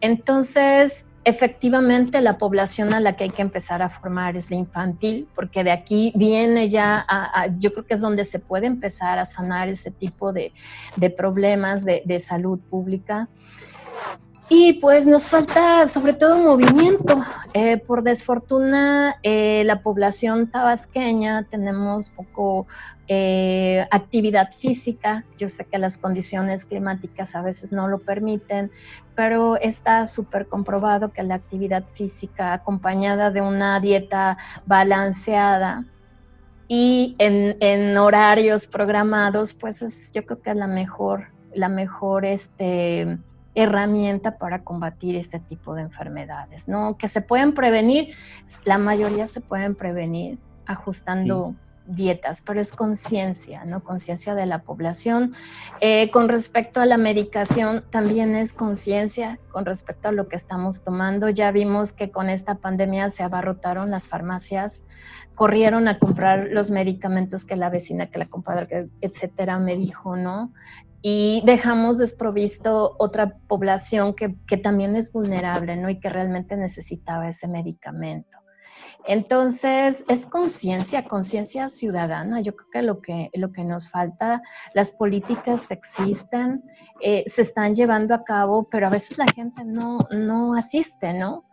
Entonces, 0.00 1.06
efectivamente 1.24 2.20
la 2.20 2.38
población 2.38 2.94
a 2.94 3.00
la 3.00 3.16
que 3.16 3.24
hay 3.24 3.30
que 3.30 3.42
empezar 3.42 3.82
a 3.82 3.88
formar 3.88 4.36
es 4.36 4.50
la 4.50 4.56
infantil, 4.56 5.28
porque 5.34 5.64
de 5.64 5.70
aquí 5.70 6.12
viene 6.16 6.68
ya, 6.68 7.04
a, 7.08 7.48
yo 7.58 7.72
creo 7.72 7.86
que 7.86 7.94
es 7.94 8.00
donde 8.00 8.24
se 8.24 8.38
puede 8.38 8.66
empezar 8.66 9.18
a 9.18 9.24
sanar 9.24 9.68
ese 9.68 9.90
tipo 9.90 10.32
de, 10.32 10.52
problemas 11.16 11.84
de, 11.84 12.02
de 12.04 12.20
salud 12.20 12.58
pública. 12.58 13.28
Y 14.52 14.72
pues 14.80 15.06
nos 15.06 15.28
falta 15.28 15.86
sobre 15.86 16.12
todo 16.12 16.42
movimiento. 16.42 17.22
Eh, 17.54 17.76
por 17.78 18.02
desfortuna, 18.02 19.16
eh, 19.22 19.62
la 19.64 19.80
población 19.80 20.50
tabasqueña 20.50 21.44
tenemos 21.44 22.10
poco 22.10 22.66
eh, 23.06 23.86
actividad 23.92 24.50
física. 24.52 25.24
Yo 25.38 25.48
sé 25.48 25.66
que 25.66 25.78
las 25.78 25.98
condiciones 25.98 26.64
climáticas 26.64 27.36
a 27.36 27.42
veces 27.42 27.72
no 27.72 27.86
lo 27.86 28.00
permiten, 28.00 28.72
pero 29.14 29.56
está 29.56 30.04
súper 30.04 30.48
comprobado 30.48 31.12
que 31.12 31.22
la 31.22 31.36
actividad 31.36 31.86
física 31.86 32.52
acompañada 32.52 33.30
de 33.30 33.42
una 33.42 33.78
dieta 33.78 34.36
balanceada 34.66 35.84
y 36.66 37.14
en, 37.18 37.96
horarios 37.96 38.66
programados, 38.66 39.54
pues 39.54 39.80
es, 39.82 40.10
yo 40.10 40.26
creo 40.26 40.42
que 40.42 40.50
es 40.50 40.56
la 40.56 40.66
mejor, 40.66 41.28
la 41.54 41.68
mejor 41.68 42.24
este, 42.24 43.16
herramienta 43.54 44.38
para 44.38 44.62
combatir 44.62 45.16
este 45.16 45.40
tipo 45.40 45.74
de 45.74 45.82
enfermedades, 45.82 46.68
¿no? 46.68 46.96
Que 46.96 47.08
se 47.08 47.20
pueden 47.20 47.54
prevenir, 47.54 48.14
la 48.64 48.78
mayoría 48.78 49.26
se 49.26 49.40
pueden 49.40 49.74
prevenir 49.74 50.38
ajustando 50.66 51.54
dietas, 51.86 52.42
pero 52.42 52.60
es 52.60 52.72
conciencia, 52.72 53.64
¿no? 53.64 53.82
Conciencia 53.82 54.34
de 54.34 54.46
la 54.46 54.62
población. 54.62 55.32
Eh, 55.80 56.10
con 56.10 56.28
respecto 56.28 56.80
a 56.80 56.86
la 56.86 56.96
medicación, 56.96 57.84
también 57.90 58.36
es 58.36 58.52
conciencia 58.52 59.38
con 59.50 59.66
respecto 59.66 60.08
a 60.08 60.12
lo 60.12 60.28
que 60.28 60.36
estamos 60.36 60.82
tomando. 60.82 61.28
Ya 61.28 61.50
vimos 61.50 61.92
que 61.92 62.10
con 62.10 62.28
esta 62.28 62.56
pandemia 62.56 63.10
se 63.10 63.22
abarrotaron 63.22 63.90
las 63.90 64.08
farmacias, 64.08 64.84
corrieron 65.34 65.88
a 65.88 65.98
comprar 65.98 66.48
los 66.50 66.70
medicamentos 66.70 67.44
que 67.44 67.56
la 67.56 67.70
vecina, 67.70 68.06
que 68.06 68.18
la 68.18 68.26
compadre, 68.26 68.80
etcétera, 69.00 69.58
me 69.58 69.76
dijo, 69.76 70.16
¿no? 70.16 70.52
Y 71.02 71.42
dejamos 71.46 71.98
desprovisto 71.98 72.94
otra 72.98 73.38
población 73.48 74.14
que, 74.14 74.36
que 74.46 74.56
también 74.56 74.96
es 74.96 75.12
vulnerable, 75.12 75.76
¿no? 75.76 75.88
Y 75.88 75.98
que 75.98 76.10
realmente 76.10 76.56
necesitaba 76.56 77.28
ese 77.28 77.48
medicamento. 77.48 78.38
Entonces, 79.06 80.04
es 80.08 80.26
conciencia, 80.26 81.04
conciencia 81.04 81.68
ciudadana. 81.68 82.40
Yo 82.40 82.54
creo 82.54 82.70
que 82.70 82.82
lo 82.82 83.00
que, 83.00 83.30
lo 83.34 83.52
que 83.52 83.64
nos 83.64 83.90
falta, 83.90 84.42
las 84.74 84.92
políticas 84.92 85.70
existen, 85.70 86.62
eh, 87.00 87.24
se 87.26 87.42
están 87.42 87.74
llevando 87.74 88.14
a 88.14 88.24
cabo, 88.24 88.68
pero 88.70 88.86
a 88.86 88.90
veces 88.90 89.18
la 89.18 89.26
gente 89.26 89.64
no, 89.64 90.06
no 90.10 90.54
asiste, 90.54 91.14
¿no? 91.14 91.44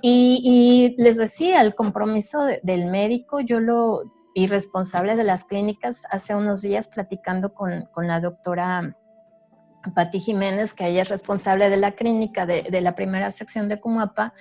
Y, 0.00 0.94
les 0.98 1.16
decía, 1.16 1.60
el 1.60 1.74
compromiso 1.74 2.38
del 2.62 2.86
médico, 2.86 3.40
yo 3.40 3.60
lo, 3.60 4.13
y 4.34 4.46
responsable 4.48 5.16
de 5.16 5.24
las 5.24 5.44
clínicas, 5.44 6.04
hace 6.10 6.34
unos 6.34 6.60
días 6.60 6.88
platicando 6.88 7.54
con, 7.54 7.88
la 7.96 8.20
doctora 8.20 8.96
Patti 9.94 10.20
Jiménez, 10.20 10.74
que 10.74 10.88
ella 10.88 11.02
es 11.02 11.08
responsable 11.08 11.70
de 11.70 11.76
la 11.76 11.92
clínica 11.92 12.44
de, 12.44 12.62
de 12.62 12.80
la 12.80 12.94
primera 12.94 13.30
sección 13.30 13.68
de 13.68 13.80
Cumapa, 13.80 14.34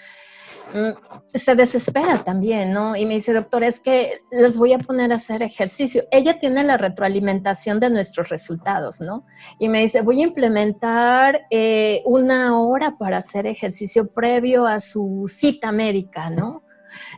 Mm, 0.72 1.38
se 1.38 1.56
desespera 1.56 2.24
también, 2.24 2.72
¿no? 2.72 2.96
Y 2.96 3.06
me 3.06 3.16
dice, 3.16 3.34
doctor, 3.34 3.64
es 3.64 3.80
que 3.80 4.14
les 4.32 4.58
voy 4.58 4.74
a 4.74 4.78
poner 4.78 5.12
a 5.12 5.16
hacer 5.16 5.44
ejercicio. 5.44 6.04
Ella 6.10 6.40
tiene 6.40 6.64
la 6.64 6.78
retroalimentación 6.78 7.80
de 7.80 7.90
nuestros 7.90 8.30
resultados, 8.30 9.02
¿no? 9.02 9.26
Y 9.60 9.70
me 9.70 9.82
dice, 9.82 10.02
voy 10.02 10.22
a 10.22 10.28
implementar 10.28 11.42
eh, 11.50 12.02
una 12.06 12.60
hora 12.60 12.98
para 12.98 13.18
hacer 13.18 13.46
ejercicio 13.46 14.12
previo 14.12 14.66
a 14.66 14.80
su 14.80 15.26
cita 15.28 15.72
médica, 15.72 16.30
¿no? 16.30 16.64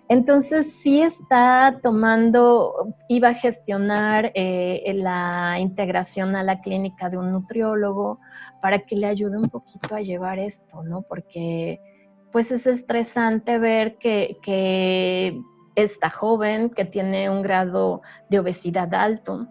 Entonces 0.09 0.73
sí 0.73 1.01
está 1.01 1.79
tomando, 1.81 2.95
iba 3.07 3.29
a 3.29 3.33
gestionar 3.33 4.31
eh, 4.35 4.93
la 4.95 5.57
integración 5.59 6.35
a 6.35 6.43
la 6.43 6.61
clínica 6.61 7.09
de 7.09 7.17
un 7.17 7.31
nutriólogo 7.31 8.19
para 8.61 8.79
que 8.79 8.95
le 8.95 9.07
ayude 9.07 9.37
un 9.37 9.49
poquito 9.49 9.95
a 9.95 10.01
llevar 10.01 10.39
esto, 10.39 10.83
¿no? 10.83 11.01
Porque 11.01 11.81
pues 12.31 12.51
es 12.51 12.67
estresante 12.67 13.59
ver 13.59 13.97
que, 13.97 14.37
que 14.41 15.39
está 15.75 16.09
joven, 16.09 16.69
que 16.69 16.85
tiene 16.85 17.29
un 17.29 17.41
grado 17.41 18.01
de 18.29 18.39
obesidad 18.39 18.93
alto. 18.93 19.47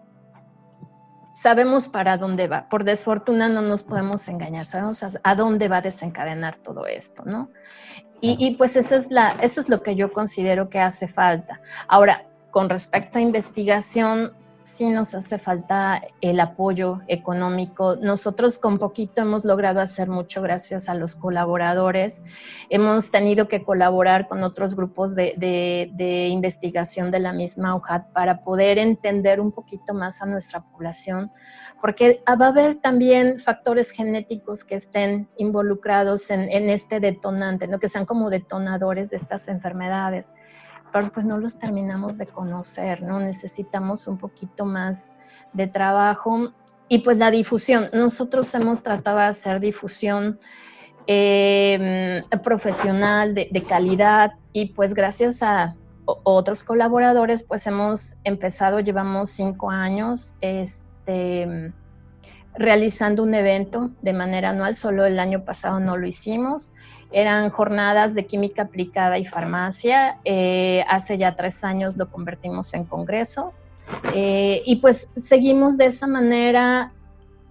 Sabemos 1.33 1.89
para 1.89 2.17
dónde 2.17 2.47
va. 2.47 2.69
Por 2.69 2.83
desfortuna 2.83 3.49
no 3.49 3.61
nos 3.61 3.83
podemos 3.83 4.27
engañar. 4.27 4.65
Sabemos 4.65 5.03
a, 5.21 5.35
dónde 5.35 5.67
va 5.67 5.77
a 5.77 5.81
desencadenar 5.81 6.57
todo 6.57 6.85
esto, 6.87 7.23
¿no? 7.25 7.49
Y, 8.25 8.35
y, 8.39 8.55
pues 8.55 8.75
es, 8.75 9.11
la, 9.11 9.33
eso 9.43 9.61
es 9.61 9.69
lo 9.69 9.83
que 9.83 9.95
yo 9.95 10.11
considero 10.11 10.67
que 10.67 10.79
hace 10.79 11.07
falta. 11.07 11.61
Ahora, 11.87 12.25
con 12.49 12.69
respecto 12.69 13.19
a 13.19 13.21
investigación, 13.21 14.33
sí 14.65 14.89
nos 14.89 15.13
hace 15.13 15.37
falta 15.37 16.01
el 16.21 16.39
apoyo 16.39 17.01
económico. 17.07 17.95
Nosotros 17.97 18.57
con 18.57 18.79
poquito 18.79 19.21
hemos 19.21 19.45
logrado 19.45 19.79
hacer 19.79 20.09
mucho 20.09 20.41
gracias 20.41 20.89
a 20.89 20.95
los 20.95 21.15
colaboradores. 21.15 22.23
Hemos 22.69 23.11
tenido 23.11 23.47
que 23.47 23.63
colaborar 23.63 24.27
con 24.27 24.43
otros 24.43 24.75
grupos 24.75 25.15
de, 25.15 26.27
investigación 26.31 27.11
de 27.11 27.19
la 27.19 27.31
misma 27.31 27.75
UJAT 27.75 28.11
para 28.11 28.41
poder 28.41 28.79
entender 28.79 29.39
un 29.39 29.51
poquito 29.51 29.93
más 29.93 30.21
a 30.21 30.25
nuestra 30.25 30.61
población, 30.61 31.31
porque 31.79 32.23
va 32.27 32.47
a 32.47 32.49
haber 32.49 32.81
también 32.81 33.39
factores 33.39 33.91
genéticos 33.91 34.63
que 34.63 34.75
estén 34.75 35.29
involucrados 35.37 36.31
en, 36.31 36.69
este 36.69 36.99
detonante, 36.99 37.67
¿no? 37.67 37.77
que 37.77 37.87
sean 37.87 38.05
como 38.05 38.31
detonadores 38.31 39.11
de 39.11 39.17
estas 39.17 39.47
enfermedades 39.47 40.33
pues 41.13 41.25
no 41.25 41.37
los 41.37 41.59
terminamos 41.59 42.17
de 42.17 42.27
conocer, 42.27 43.01
¿no? 43.01 43.19
Necesitamos 43.19 44.07
un 44.07 44.17
poquito 44.17 44.65
más 44.65 45.13
de 45.53 45.67
trabajo 45.67 46.53
y 46.87 46.99
pues 46.99 47.17
la 47.17 47.31
difusión. 47.31 47.89
Nosotros 47.93 48.53
hemos 48.55 48.83
tratado 48.83 49.17
de 49.17 49.25
hacer 49.25 49.59
difusión 49.59 50.39
em, 51.07 52.23
profesional 52.43 53.33
de, 53.33 53.63
calidad 53.67 54.33
y 54.53 54.69
pues 54.69 54.93
gracias 54.93 55.43
a 55.43 55.75
otros 56.05 56.63
colaboradores 56.63 57.43
pues 57.43 57.65
hemos 57.67 58.17
empezado, 58.23 58.79
llevamos 58.79 59.31
cinco 59.31 59.71
años 59.71 60.35
este, 60.41 61.73
realizando 62.53 63.23
un 63.23 63.33
evento 63.33 63.91
de 64.01 64.13
manera 64.13 64.49
anual, 64.51 64.75
solo 64.75 65.05
el 65.05 65.19
año 65.19 65.43
pasado 65.43 65.79
no 65.79 65.97
lo 65.97 66.05
hicimos 66.05 66.73
eran 67.15 67.49
jornadas 67.49 68.13
de 68.13 68.25
química 68.25 68.63
aplicada 68.63 69.17
y 69.17 69.23
farmacia. 69.23 70.19
Eh, 70.25 70.83
hace 70.89 71.17
ya 71.17 71.33
tres 71.33 71.63
años 71.63 71.95
lo 71.95 72.11
convertimos 72.11 72.73
en 72.73 72.83
congreso. 72.83 73.53
Eh, 74.13 74.61
y 74.65 74.75
pues 74.77 75.07
seguimos 75.15 75.77
de 75.77 75.85
esa 75.85 76.07
manera 76.07 76.91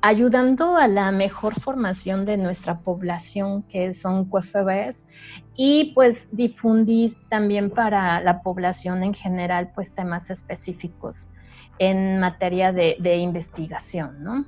ayudando 0.03 0.77
a 0.77 0.87
la 0.87 1.11
mejor 1.12 1.59
formación 1.59 2.27
de 2.27 2.37
nuestra 2.37 2.81
población, 2.81 3.62
que 3.62 3.95
son 3.95 4.27
QFBs, 4.27 5.07
y 5.57 5.93
pues 5.95 6.29
difundir 6.31 7.15
también 7.31 7.71
para 7.71 8.21
la 8.21 8.43
población 8.43 9.03
en 9.03 9.15
general, 9.15 9.73
pues 9.75 9.95
temas 9.95 10.29
específicos 10.29 11.31
en 11.79 12.21
materia 12.21 12.71
de, 12.71 13.17
investigación, 13.17 14.23
¿no? 14.23 14.45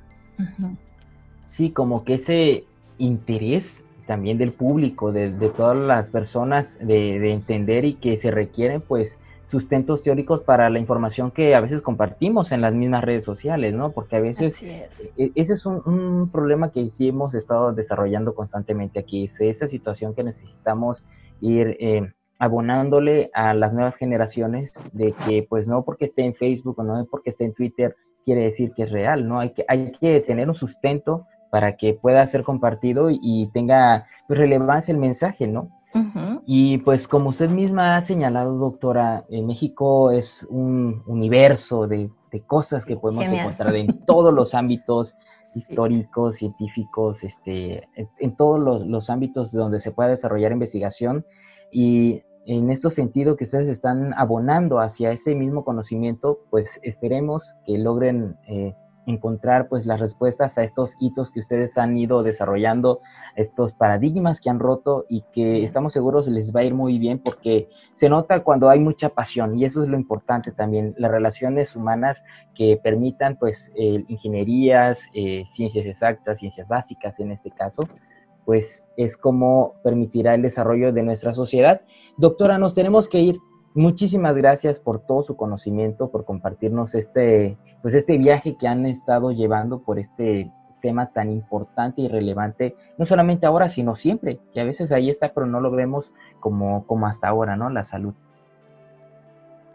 Sí, 1.47 1.71
como 1.71 2.03
que 2.03 2.15
ese 2.15 2.65
interés 2.99 3.81
también 4.07 4.39
del 4.39 4.53
público, 4.53 5.11
de, 5.11 5.29
todas 5.55 5.77
las 5.77 6.09
personas, 6.09 6.79
de, 6.81 7.31
entender 7.31 7.85
y 7.85 7.93
que 7.93 8.17
se 8.17 8.31
requieren 8.31 8.81
pues 8.81 9.19
sustentos 9.45 10.01
teóricos 10.01 10.41
para 10.41 10.69
la 10.69 10.79
información 10.79 11.31
que 11.31 11.55
a 11.55 11.61
veces 11.61 11.81
compartimos 11.81 12.51
en 12.51 12.61
las 12.61 12.73
mismas 12.73 13.03
redes 13.03 13.23
sociales, 13.23 13.73
¿no? 13.73 13.91
Porque 13.91 14.15
a 14.15 14.19
veces 14.19 14.61
e, 14.63 15.31
ese 15.35 15.53
es 15.53 15.65
un, 15.65 16.29
problema 16.31 16.71
que 16.71 16.89
sí 16.89 17.09
hemos 17.09 17.35
estado 17.35 17.71
desarrollando 17.71 18.33
constantemente 18.33 18.99
aquí, 18.99 19.25
es 19.25 19.39
esa 19.39 19.67
situación 19.67 20.15
que 20.15 20.23
necesitamos 20.23 21.05
ir 21.39 21.77
eh, 21.79 22.11
abonándole 22.39 23.29
a 23.33 23.53
las 23.53 23.73
nuevas 23.73 23.95
generaciones 23.95 24.73
de 24.91 25.13
que 25.13 25.45
pues 25.47 25.67
no 25.67 25.83
porque 25.83 26.05
esté 26.05 26.23
en 26.23 26.33
Facebook 26.33 26.79
o 26.79 26.83
no 26.83 27.05
porque 27.09 27.29
esté 27.29 27.45
en 27.45 27.53
Twitter 27.53 27.95
quiere 28.25 28.41
decir 28.41 28.73
que 28.73 28.83
es 28.83 28.91
real, 28.91 29.27
¿no? 29.27 29.39
Hay 29.39 29.51
que, 29.51 29.63
hay 29.69 29.91
que 29.91 30.19
tener 30.19 30.49
un 30.49 30.55
sustento 30.55 31.25
para 31.49 31.77
que 31.77 31.93
pueda 31.93 32.25
ser 32.27 32.43
compartido 32.43 33.09
y 33.09 33.49
tenga 33.53 34.05
pues, 34.27 34.39
relevancia 34.39 34.91
el 34.91 34.99
mensaje, 34.99 35.47
¿no? 35.47 35.69
Y 36.45 36.77
pues 36.79 37.07
como 37.07 37.29
usted 37.29 37.49
misma 37.49 37.95
ha 37.95 38.01
señalado, 38.01 38.55
doctora, 38.57 39.25
en 39.29 39.47
México 39.47 40.11
es 40.11 40.45
un 40.49 41.01
universo 41.07 41.87
de, 41.87 42.11
cosas 42.45 42.85
que 42.85 42.95
podemos 42.95 43.25
encontrar 43.25 43.75
en 43.75 44.05
todos 44.05 44.31
los 44.31 44.53
ámbitos 44.53 45.15
históricos, 45.55 46.35
científicos, 46.35 47.23
este, 47.23 47.87
en, 48.19 48.35
todos 48.35 48.59
los, 48.59 48.85
los, 48.85 49.09
ámbitos 49.09 49.51
donde 49.51 49.79
se 49.79 49.91
pueda 49.91 50.09
desarrollar 50.09 50.51
investigación. 50.51 51.25
Y 51.71 52.21
en 52.45 52.69
este 52.69 52.91
sentido 52.91 53.35
que 53.35 53.45
ustedes 53.45 53.67
están 53.67 54.13
abonando 54.13 54.79
hacia 54.79 55.11
ese 55.11 55.33
mismo 55.33 55.65
conocimiento, 55.65 56.39
pues 56.51 56.79
esperemos 56.83 57.55
que 57.65 57.79
logren 57.79 58.37
eh, 58.47 58.75
encontrar 59.07 59.69
pues 59.69 59.85
las 59.85 59.99
respuestas 59.99 60.57
a 60.57 60.63
estos 60.63 60.95
hitos 60.99 61.31
que 61.31 61.39
ustedes 61.39 61.77
han 61.77 61.97
ido 61.97 62.21
desarrollando, 62.21 63.01
estos 63.35 63.73
paradigmas 63.73 64.39
que 64.41 64.49
han 64.49 64.59
roto 64.59 65.05
y 65.09 65.23
que 65.31 65.63
estamos 65.63 65.93
seguros 65.93 66.27
les 66.27 66.53
va 66.55 66.59
a 66.59 66.65
ir 66.65 66.75
muy 66.75 66.99
bien 66.99 67.19
porque 67.19 67.69
se 67.95 68.09
nota 68.09 68.43
cuando 68.43 68.69
hay 68.69 68.79
mucha 68.79 69.09
pasión 69.09 69.57
y 69.57 69.65
eso 69.65 69.81
es 69.81 69.89
lo 69.89 69.97
importante 69.97 70.51
también, 70.51 70.93
las 70.97 71.09
relaciones 71.09 71.75
humanas 71.75 72.23
que 72.53 72.79
permitan 72.81 73.37
pues 73.37 73.71
ingenierías, 73.75 75.07
eh, 75.13 75.45
ciencias 75.47 75.85
exactas, 75.85 76.39
ciencias 76.39 76.67
básicas 76.67 77.19
en 77.19 77.31
este 77.31 77.49
caso, 77.49 77.83
pues 78.45 78.83
es 78.95 79.17
como 79.17 79.75
permitirá 79.83 80.33
el 80.33 80.41
desarrollo 80.41 80.93
de 80.93 81.03
nuestra 81.03 81.33
sociedad. 81.33 81.81
Doctora, 82.17 82.57
nos 82.57 82.73
tenemos 82.73 83.09
que 83.09 83.19
ir. 83.19 83.37
Muchísimas 83.77 84.35
gracias 84.35 84.79
por 84.79 85.05
todo 85.05 85.21
su 85.21 85.37
conocimiento, 85.37 86.09
por 86.09 86.25
compartirnos 86.25 86.95
este, 86.95 87.59
pues 87.83 87.93
este 87.93 88.17
viaje 88.17 88.57
que 88.57 88.67
han 88.67 88.87
estado 88.87 89.31
llevando 89.31 89.83
por 89.83 89.99
este 89.99 90.51
tema 90.81 91.11
tan 91.11 91.29
importante 91.29 92.01
y 92.01 92.07
relevante, 92.07 92.75
no 92.97 93.05
solamente 93.05 93.45
ahora, 93.45 93.69
sino 93.69 93.95
siempre, 93.95 94.39
que 94.51 94.61
a 94.61 94.63
veces 94.63 94.91
ahí 94.91 95.11
está, 95.11 95.31
pero 95.31 95.45
no 95.45 95.61
lo 95.61 95.69
vemos 95.69 96.11
como, 96.39 96.87
como 96.87 97.05
hasta 97.05 97.27
ahora, 97.27 97.55
¿no? 97.55 97.69
La 97.69 97.83
salud. 97.83 98.15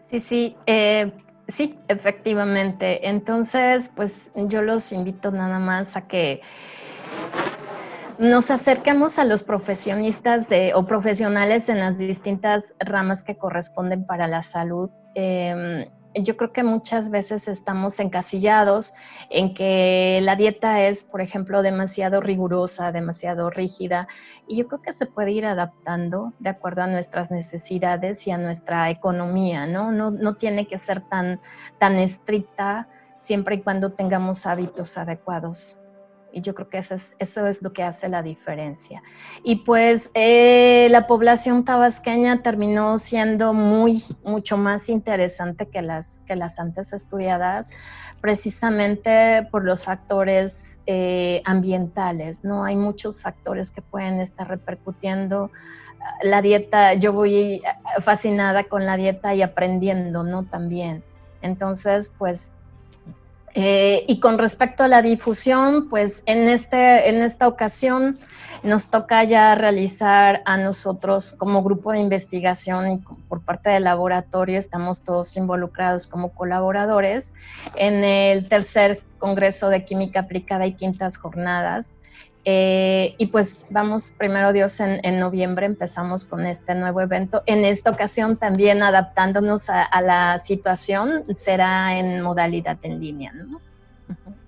Sí, 0.07 0.19
sí. 0.19 0.57
Eh, 0.65 1.09
Sí, 1.47 1.77
efectivamente. 1.89 3.09
Entonces, 3.09 3.91
pues 3.93 4.31
yo 4.35 4.61
los 4.61 4.91
invito 4.93 5.29
nada 5.31 5.59
más 5.59 5.97
a 5.97 6.07
que 6.07 6.41
nos 8.19 8.51
acerquemos 8.51 9.19
a 9.19 9.25
los 9.25 9.43
profesionistas 9.43 10.49
de, 10.49 10.73
o 10.73 10.85
profesionales 10.85 11.69
en 11.69 11.79
las 11.79 11.97
distintas 11.97 12.75
ramas 12.79 13.23
que 13.23 13.37
corresponden 13.37 14.05
para 14.05 14.27
la 14.27 14.41
salud. 14.41 14.89
Em, 15.15 15.85
yo 16.15 16.37
creo 16.37 16.53
que 16.53 16.63
muchas 16.63 17.09
veces 17.09 17.47
estamos 17.47 17.99
encasillados 17.99 18.93
en 19.29 19.53
que 19.53 20.19
la 20.21 20.35
dieta 20.35 20.83
es, 20.83 21.03
por 21.03 21.21
ejemplo, 21.21 21.63
demasiado 21.63 22.21
rigurosa, 22.21 22.91
demasiado 22.91 23.49
rígida, 23.49 24.07
y 24.47 24.57
yo 24.57 24.67
creo 24.67 24.81
que 24.81 24.93
se 24.93 25.07
puede 25.07 25.31
ir 25.31 25.45
adaptando 25.45 26.33
de 26.39 26.49
acuerdo 26.49 26.83
a 26.83 26.87
nuestras 26.87 27.31
necesidades 27.31 28.27
y 28.27 28.31
a 28.31 28.37
nuestra 28.37 28.89
economía, 28.91 29.65
¿no? 29.65 29.91
No, 29.91 30.11
no 30.11 30.35
tiene 30.35 30.67
que 30.67 30.77
ser 30.77 31.01
tan, 31.01 31.41
tan 31.79 31.95
estricta 31.95 32.87
siempre 33.15 33.55
y 33.55 33.61
cuando 33.61 33.93
tengamos 33.93 34.45
hábitos 34.45 34.97
adecuados. 34.97 35.82
Y 36.35 36.41
yo 36.41 36.55
creo 36.55 36.67
que 36.67 36.79
eso 36.79 36.95
es, 36.95 37.15
eso 37.19 37.45
es 37.45 37.61
lo 37.61 37.71
que 37.73 37.83
hace 37.83 38.09
la 38.09 38.23
diferencia. 38.23 39.03
Y 39.43 39.57
pues 39.57 40.09
eh, 40.15 40.87
la 40.89 41.05
población 41.05 41.63
tabasqueña 41.63 42.41
terminó 42.41 42.97
siendo 42.97 43.53
muy, 43.53 44.03
mucho 44.23 44.57
más 44.57 44.89
interesante 44.89 45.67
que 45.67 45.83
las, 45.83 46.21
que 46.25 46.35
las 46.35 46.59
antes 46.59 46.91
estudiadas, 46.91 47.69
precisamente 48.19 49.47
por 49.51 49.63
los 49.63 49.83
factores 49.83 50.79
eh, 50.87 51.43
ambientales, 51.45 52.43
¿no? 52.43 52.65
Hay 52.65 52.77
muchos 52.77 53.21
factores 53.21 53.69
que 53.69 53.83
pueden 53.83 54.19
estar 54.19 54.47
repercutiendo. 54.47 55.51
La 56.23 56.41
dieta, 56.41 56.95
yo 56.95 57.13
voy 57.13 57.61
fascinada 58.01 58.63
con 58.63 58.87
la 58.87 58.97
dieta 58.97 59.35
y 59.35 59.43
aprendiendo, 59.43 60.23
¿no? 60.23 60.45
También. 60.45 61.03
Entonces, 61.41 62.13
pues 62.17 62.57
eh, 63.53 64.05
y 64.07 64.19
con 64.19 64.37
respecto 64.37 64.83
a 64.83 64.87
la 64.87 65.01
difusión, 65.01 65.89
pues 65.89 66.23
en, 66.25 66.47
este, 66.47 67.09
en 67.09 67.21
esta 67.21 67.47
ocasión 67.47 68.17
nos 68.63 68.89
toca 68.89 69.23
ya 69.25 69.53
realizar 69.55 70.41
a 70.45 70.57
nosotros 70.57 71.35
como 71.37 71.63
grupo 71.63 71.91
de 71.91 71.99
investigación 71.99 72.91
y 72.91 72.97
por 73.27 73.41
parte 73.41 73.69
del 73.69 73.83
laboratorio, 73.83 74.57
estamos 74.57 75.03
todos 75.03 75.35
involucrados 75.35 76.07
como 76.07 76.29
colaboradores 76.29 77.33
en 77.75 78.03
el 78.03 78.47
tercer 78.47 79.03
Congreso 79.19 79.69
de 79.69 79.85
Química 79.85 80.21
Aplicada 80.21 80.65
y 80.65 80.73
Quintas 80.73 81.17
Jornadas. 81.17 81.97
Eh, 82.45 83.15
y 83.17 83.27
pues 83.27 83.65
vamos, 83.69 84.11
primero 84.11 84.51
Dios, 84.51 84.79
en, 84.79 85.19
noviembre 85.19 85.65
empezamos 85.65 86.25
con 86.25 86.45
este 86.45 86.75
nuevo 86.75 87.01
evento. 87.01 87.41
En 87.45 87.63
esta 87.63 87.89
ocasión 87.89 88.37
también 88.37 88.83
adaptándonos 88.83 89.69
a, 89.69 90.01
la 90.01 90.37
situación, 90.37 91.23
será 91.35 91.97
en 91.97 92.21
modalidad 92.21 92.77
en 92.83 92.99
línea, 92.99 93.31
¿no? 93.33 93.61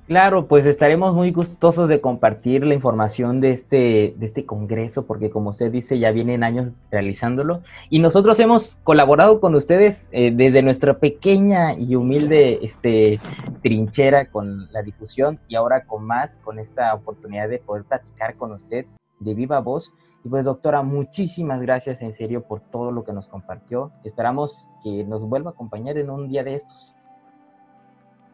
Claro, 0.08 0.47
pues 0.47 0.68
estaremos 0.68 1.16
muy 1.16 1.32
gustosos 1.32 1.89
de 1.89 1.99
compartir 1.99 2.64
la 2.64 2.76
información 2.76 3.41
de 3.41 3.51
este, 3.51 4.14
de 4.16 4.26
este 4.28 4.45
congreso, 4.45 5.08
porque 5.08 5.32
como 5.32 5.49
usted 5.49 5.72
dice, 5.72 5.97
ya 5.97 6.12
vienen 6.12 6.43
años 6.43 6.74
realizándolo. 6.91 7.64
Y 7.89 7.97
nosotros 7.97 8.39
hemos 8.39 8.78
colaborado 8.84 9.39
con 9.39 9.56
ustedes 9.56 10.08
eh, 10.12 10.32
desde 10.32 10.62
nuestra 10.62 10.99
pequeña 10.99 11.74
y 11.74 11.95
humilde 11.95 12.60
este, 12.62 13.20
trinchera 13.64 14.30
con 14.30 14.72
la 14.72 14.84
difusión 14.84 15.39
y 15.47 15.56
ahora 15.56 15.86
con 15.86 16.06
más, 16.06 16.38
con 16.43 16.60
esta 16.60 16.93
oportunidad 16.93 17.49
de 17.49 17.58
poder 17.58 17.84
platicar 17.86 18.36
con 18.36 18.51
usted 18.51 18.86
de 19.20 19.34
viva 19.34 19.60
voz. 19.60 19.91
Y 20.24 20.30
pues 20.30 20.45
doctora, 20.45 20.84
muchísimas 20.84 21.64
gracias 21.64 22.03
en 22.03 22.14
serio 22.14 22.43
por 22.43 22.60
todo 22.60 22.91
lo 22.91 23.03
que 23.03 23.14
nos 23.14 23.28
compartió. 23.28 23.91
Esperamos 24.03 24.68
que 24.84 25.03
nos 25.03 25.24
vuelva 25.24 25.49
a 25.49 25.53
acompañar 25.53 25.97
en 25.97 26.12
un 26.12 26.28
día 26.28 26.43
de 26.43 26.53
estos. 26.53 26.95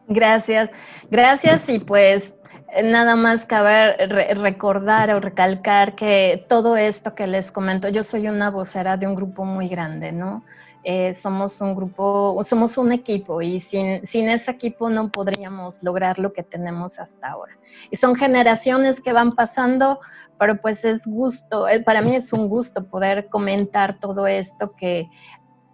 Gracias, 0.08 0.70
gracias 1.10 1.68
y 1.68 1.78
pues 1.78 2.34
nada 2.82 3.16
más 3.16 3.46
cabe 3.46 3.96
recordar 4.34 5.10
o 5.10 5.20
recalcar 5.20 5.94
que 5.94 6.44
todo 6.48 6.76
esto 6.76 7.14
que 7.14 7.26
les 7.26 7.52
comento, 7.52 7.88
yo 7.88 8.02
soy 8.02 8.28
una 8.28 8.50
vocera 8.50 8.96
de 8.96 9.06
un 9.06 9.14
grupo 9.14 9.44
muy 9.44 9.68
grande, 9.68 10.12
¿no? 10.12 10.44
Eh, 10.84 11.14
somos 11.14 11.60
un 11.60 11.76
grupo, 11.76 12.36
somos 12.42 12.76
un 12.76 12.90
equipo 12.90 13.40
y 13.40 13.60
sin, 13.60 14.04
sin 14.04 14.28
ese 14.28 14.50
equipo 14.50 14.90
no 14.90 15.12
podríamos 15.12 15.80
lograr 15.84 16.18
lo 16.18 16.32
que 16.32 16.42
tenemos 16.42 16.98
hasta 16.98 17.28
ahora. 17.28 17.56
Y 17.90 17.96
son 17.96 18.16
generaciones 18.16 19.00
que 19.00 19.12
van 19.12 19.32
pasando, 19.32 20.00
pero 20.40 20.58
pues 20.58 20.84
es 20.84 21.06
gusto, 21.06 21.68
eh, 21.68 21.80
para 21.84 22.02
mí 22.02 22.16
es 22.16 22.32
un 22.32 22.48
gusto 22.48 22.84
poder 22.88 23.28
comentar 23.28 24.00
todo 24.00 24.26
esto 24.26 24.72
que 24.72 25.08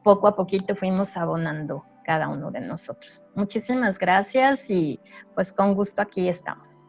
poco 0.03 0.29
a 0.29 0.37
poquito 0.37 0.77
fuimos 0.77 1.17
abonando 1.17 1.85
cada 2.09 2.27
uno 2.27 2.51
de 2.51 2.63
nosotros. 2.63 3.31
Muchísimas 3.35 3.99
gracias 3.99 4.71
y 4.71 4.99
pues 5.35 5.53
con 5.53 5.75
gusto 5.75 6.01
aquí 6.01 6.27
estamos. 6.27 6.87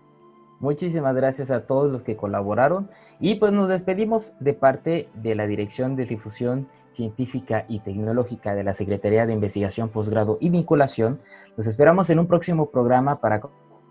Muchísimas 0.61 1.13
gracias 1.13 1.51
a 1.51 1.67
todos 1.67 1.91
los 1.91 2.03
que 2.03 2.15
colaboraron 2.15 2.89
y 3.19 3.35
pues 3.35 3.51
nos 3.51 3.67
despedimos 3.67 4.31
de 4.39 4.53
parte 4.53 5.09
de 5.15 5.35
la 5.35 5.45
Dirección 5.45 5.97
de 5.97 6.05
Difusión 6.05 6.69
Científica 6.93 7.65
y 7.67 7.81
Tecnológica 7.81 8.55
de 8.55 8.63
la 8.63 8.73
Secretaría 8.73 9.25
de 9.25 9.33
Investigación, 9.33 9.89
Posgrado 9.89 10.37
y 10.39 10.47
Vinculación. 10.51 11.19
Los 11.57 11.67
esperamos 11.67 12.09
en 12.09 12.19
un 12.19 12.27
próximo 12.27 12.71
programa 12.71 13.19
para 13.19 13.41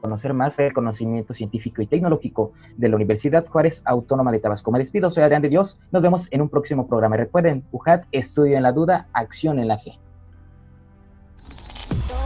conocer 0.00 0.32
más 0.32 0.58
el 0.58 0.72
conocimiento 0.72 1.34
científico 1.34 1.82
y 1.82 1.86
tecnológico 1.86 2.52
de 2.78 2.88
la 2.88 2.96
Universidad 2.96 3.44
Juárez 3.44 3.82
Autónoma 3.84 4.32
de 4.32 4.38
Tabasco. 4.38 4.72
Me 4.72 4.78
despido, 4.78 5.10
soy 5.10 5.24
Adrián 5.24 5.42
de 5.42 5.50
Dios. 5.50 5.78
Nos 5.92 6.00
vemos 6.00 6.26
en 6.30 6.40
un 6.40 6.48
próximo 6.48 6.88
programa. 6.88 7.18
Recuerden, 7.18 7.64
UJAT, 7.70 8.06
estudio 8.12 8.56
en 8.56 8.62
la 8.62 8.72
duda, 8.72 9.08
acción 9.12 9.58
en 9.58 9.68
la 9.68 9.76
fe. 9.76 9.98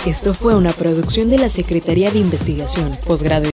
Esto 0.07 0.34
fue 0.34 0.57
una 0.57 0.72
producción 0.72 1.30
de 1.30 1.38
la 1.38 1.48
Secretaría 1.48 2.11
de 2.11 2.18
Investigación, 2.18 2.90
Posgrado 3.07 3.48